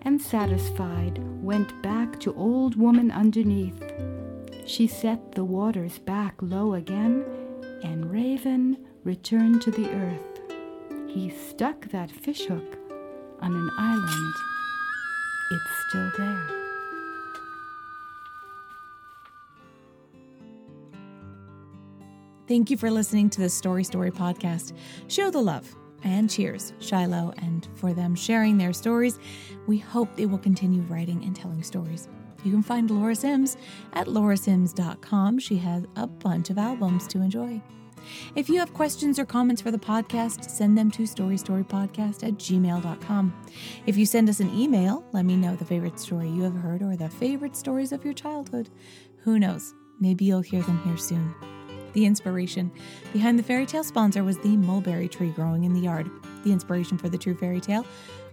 and 0.00 0.20
satisfied 0.20 1.20
went 1.40 1.80
back 1.80 2.18
to 2.18 2.34
Old 2.34 2.74
Woman 2.74 3.12
Underneath. 3.12 3.80
She 4.66 4.88
set 4.88 5.30
the 5.30 5.44
waters 5.44 6.00
back 6.00 6.34
low 6.40 6.74
again, 6.74 7.24
and 7.84 8.10
Raven 8.10 8.84
returned 9.04 9.62
to 9.62 9.70
the 9.70 9.88
earth. 9.90 10.40
He 11.06 11.30
stuck 11.30 11.88
that 11.90 12.10
fishhook 12.10 12.76
on 13.40 13.54
an 13.54 13.70
island. 13.78 14.34
It's 15.52 15.88
still 15.88 16.10
there. 16.18 16.48
Thank 22.48 22.70
you 22.70 22.76
for 22.76 22.90
listening 22.90 23.30
to 23.30 23.40
the 23.40 23.48
Story 23.48 23.84
Story 23.84 24.10
podcast. 24.10 24.72
Show 25.06 25.30
the 25.30 25.40
love 25.40 25.76
and 26.04 26.28
cheers, 26.30 26.72
Shiloh, 26.80 27.32
and 27.38 27.68
for 27.74 27.92
them 27.92 28.14
sharing 28.14 28.58
their 28.58 28.72
stories. 28.72 29.18
We 29.66 29.78
hope 29.78 30.14
they 30.16 30.26
will 30.26 30.38
continue 30.38 30.82
writing 30.82 31.24
and 31.24 31.34
telling 31.34 31.62
stories. 31.62 32.08
You 32.44 32.50
can 32.50 32.62
find 32.62 32.90
Laura 32.90 33.14
Simms 33.14 33.56
at 33.92 34.08
laurasimms.com. 34.08 35.38
She 35.38 35.56
has 35.58 35.84
a 35.96 36.06
bunch 36.06 36.50
of 36.50 36.58
albums 36.58 37.06
to 37.08 37.20
enjoy. 37.20 37.62
If 38.34 38.48
you 38.48 38.58
have 38.58 38.74
questions 38.74 39.18
or 39.18 39.24
comments 39.24 39.62
for 39.62 39.70
the 39.70 39.78
podcast, 39.78 40.50
send 40.50 40.76
them 40.76 40.90
to 40.92 41.02
storystorypodcast 41.02 42.26
at 42.26 42.34
gmail.com. 42.34 43.44
If 43.86 43.96
you 43.96 44.06
send 44.06 44.28
us 44.28 44.40
an 44.40 44.52
email, 44.58 45.04
let 45.12 45.24
me 45.24 45.36
know 45.36 45.54
the 45.54 45.64
favorite 45.64 46.00
story 46.00 46.28
you 46.28 46.42
have 46.42 46.56
heard 46.56 46.82
or 46.82 46.96
the 46.96 47.08
favorite 47.08 47.56
stories 47.56 47.92
of 47.92 48.04
your 48.04 48.14
childhood. 48.14 48.70
Who 49.18 49.38
knows? 49.38 49.74
Maybe 50.00 50.24
you'll 50.24 50.40
hear 50.40 50.62
them 50.62 50.82
here 50.84 50.96
soon. 50.96 51.51
The 51.92 52.06
inspiration 52.06 52.70
behind 53.12 53.38
the 53.38 53.42
fairy 53.42 53.66
tale 53.66 53.84
sponsor 53.84 54.24
was 54.24 54.38
the 54.38 54.56
mulberry 54.56 55.08
tree 55.08 55.30
growing 55.30 55.64
in 55.64 55.74
the 55.74 55.80
yard. 55.80 56.10
The 56.44 56.52
inspiration 56.52 56.98
for 56.98 57.08
the 57.08 57.18
true 57.18 57.34
fairy 57.34 57.60
tale 57.60 57.84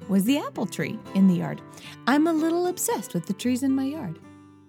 was 0.07 0.23
the 0.23 0.39
apple 0.39 0.65
tree 0.65 0.97
in 1.13 1.27
the 1.27 1.35
yard. 1.35 1.61
I'm 2.07 2.27
a 2.27 2.33
little 2.33 2.67
obsessed 2.67 3.13
with 3.13 3.25
the 3.25 3.33
trees 3.33 3.63
in 3.63 3.75
my 3.75 3.83
yard. 3.83 4.19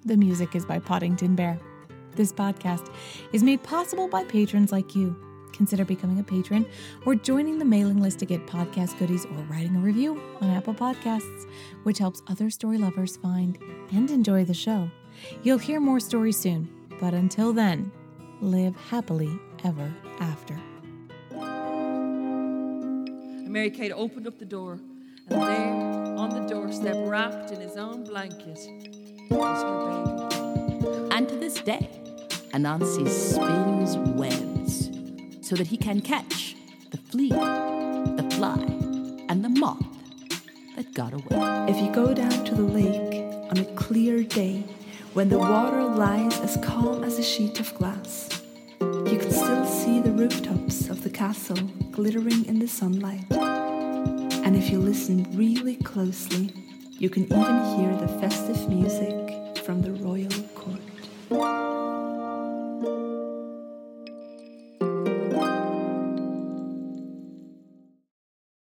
The 0.05 0.17
music 0.17 0.57
is 0.57 0.65
by 0.65 0.79
Poddington 0.79 1.37
Bear. 1.37 1.59
This 2.17 2.33
podcast 2.33 2.93
is 3.33 3.43
made 3.43 3.63
possible 3.63 4.09
by 4.09 4.25
patrons 4.25 4.73
like 4.73 4.97
you. 4.97 5.17
Consider 5.53 5.85
becoming 5.85 6.19
a 6.19 6.25
patron 6.25 6.67
or 7.07 7.15
joining 7.15 7.59
the 7.59 7.65
mailing 7.65 8.01
list 8.01 8.19
to 8.21 8.27
get 8.27 8.47
podcast 8.47 8.99
goodies 8.99 9.27
or 9.27 9.43
writing 9.51 9.77
a 9.77 9.81
review 9.81 10.21
on 10.41 10.51
Apple 10.51 10.75
Podcasts, 10.75 11.47
which 11.83 11.99
helps 11.99 12.23
other 12.29 12.51
story 12.51 12.79
lovers 12.79 13.17
find 13.19 13.59
and 13.93 14.11
enjoy 14.11 14.45
the 14.45 14.55
show. 14.55 14.91
You'll 15.43 15.59
hear 15.59 15.81
more 15.81 16.01
stories 16.01 16.39
soon, 16.39 16.69
but 16.99 17.15
until 17.15 17.53
then, 17.53 17.93
live 18.41 18.75
happily 18.77 19.39
ever 19.65 19.93
after. 20.19 20.59
And 23.41 23.51
Mary 23.51 23.71
Kate 23.71 23.93
opened 23.93 24.27
up 24.27 24.39
the 24.39 24.45
door, 24.45 24.81
and 25.29 25.43
there 25.43 25.75
on 26.19 26.31
the 26.31 26.41
doorstep, 26.53 26.97
wrapped 27.01 27.51
in 27.51 27.61
his 27.61 27.77
own 27.77 28.05
blanket, 28.05 28.59
was 29.31 29.63
her 29.63 29.79
baby. 30.81 31.15
And 31.15 31.29
to 31.29 31.37
this 31.37 31.61
day, 31.61 31.89
Anansi 32.53 33.09
spins 33.09 33.97
webs 34.19 34.91
so 35.47 35.57
that 35.57 35.67
he 35.67 35.77
can 35.77 36.01
catch 36.01 36.57
the 36.91 36.97
flea, 36.97 37.31
the 37.31 38.29
fly, 38.37 38.59
and 39.29 39.45
the 39.45 39.49
moth 39.49 39.85
that 40.77 40.93
got 40.95 41.13
away. 41.13 41.69
If 41.69 41.77
you 41.77 41.91
go 41.93 42.15
down 42.15 42.45
to 42.45 42.55
the 42.55 42.63
lake 42.63 43.25
on 43.51 43.59
a 43.59 43.65
clear 43.75 44.23
day, 44.23 44.65
when 45.13 45.29
the 45.29 45.39
water 45.39 45.83
lies 45.83 46.39
as 46.41 46.57
calm 46.63 47.03
as 47.03 47.19
a 47.19 47.23
sheet 47.23 47.59
of 47.59 47.75
glass. 47.75 48.29
You 48.81 49.19
can 49.19 49.31
still 49.31 49.67
see 49.67 50.01
the 50.01 50.13
rooftops 50.13 50.89
of 50.89 51.03
the 51.03 51.11
castle 51.11 51.57
glittering 51.91 52.45
in 52.47 52.59
the 52.61 52.69
sunlight. 52.69 53.25
And 53.31 54.57
if 54.57 54.71
you 54.71 54.79
listen 54.79 55.27
really 55.37 55.77
closely, 55.77 56.55
you 56.91 57.11
can 57.11 57.25
even 57.25 57.65
hear 57.77 57.97
the 57.97 58.09
festive 58.21 58.69
music 58.69 59.59
from 59.65 59.83
the 59.83 59.93
royal 59.93 60.31
court. 60.55 61.70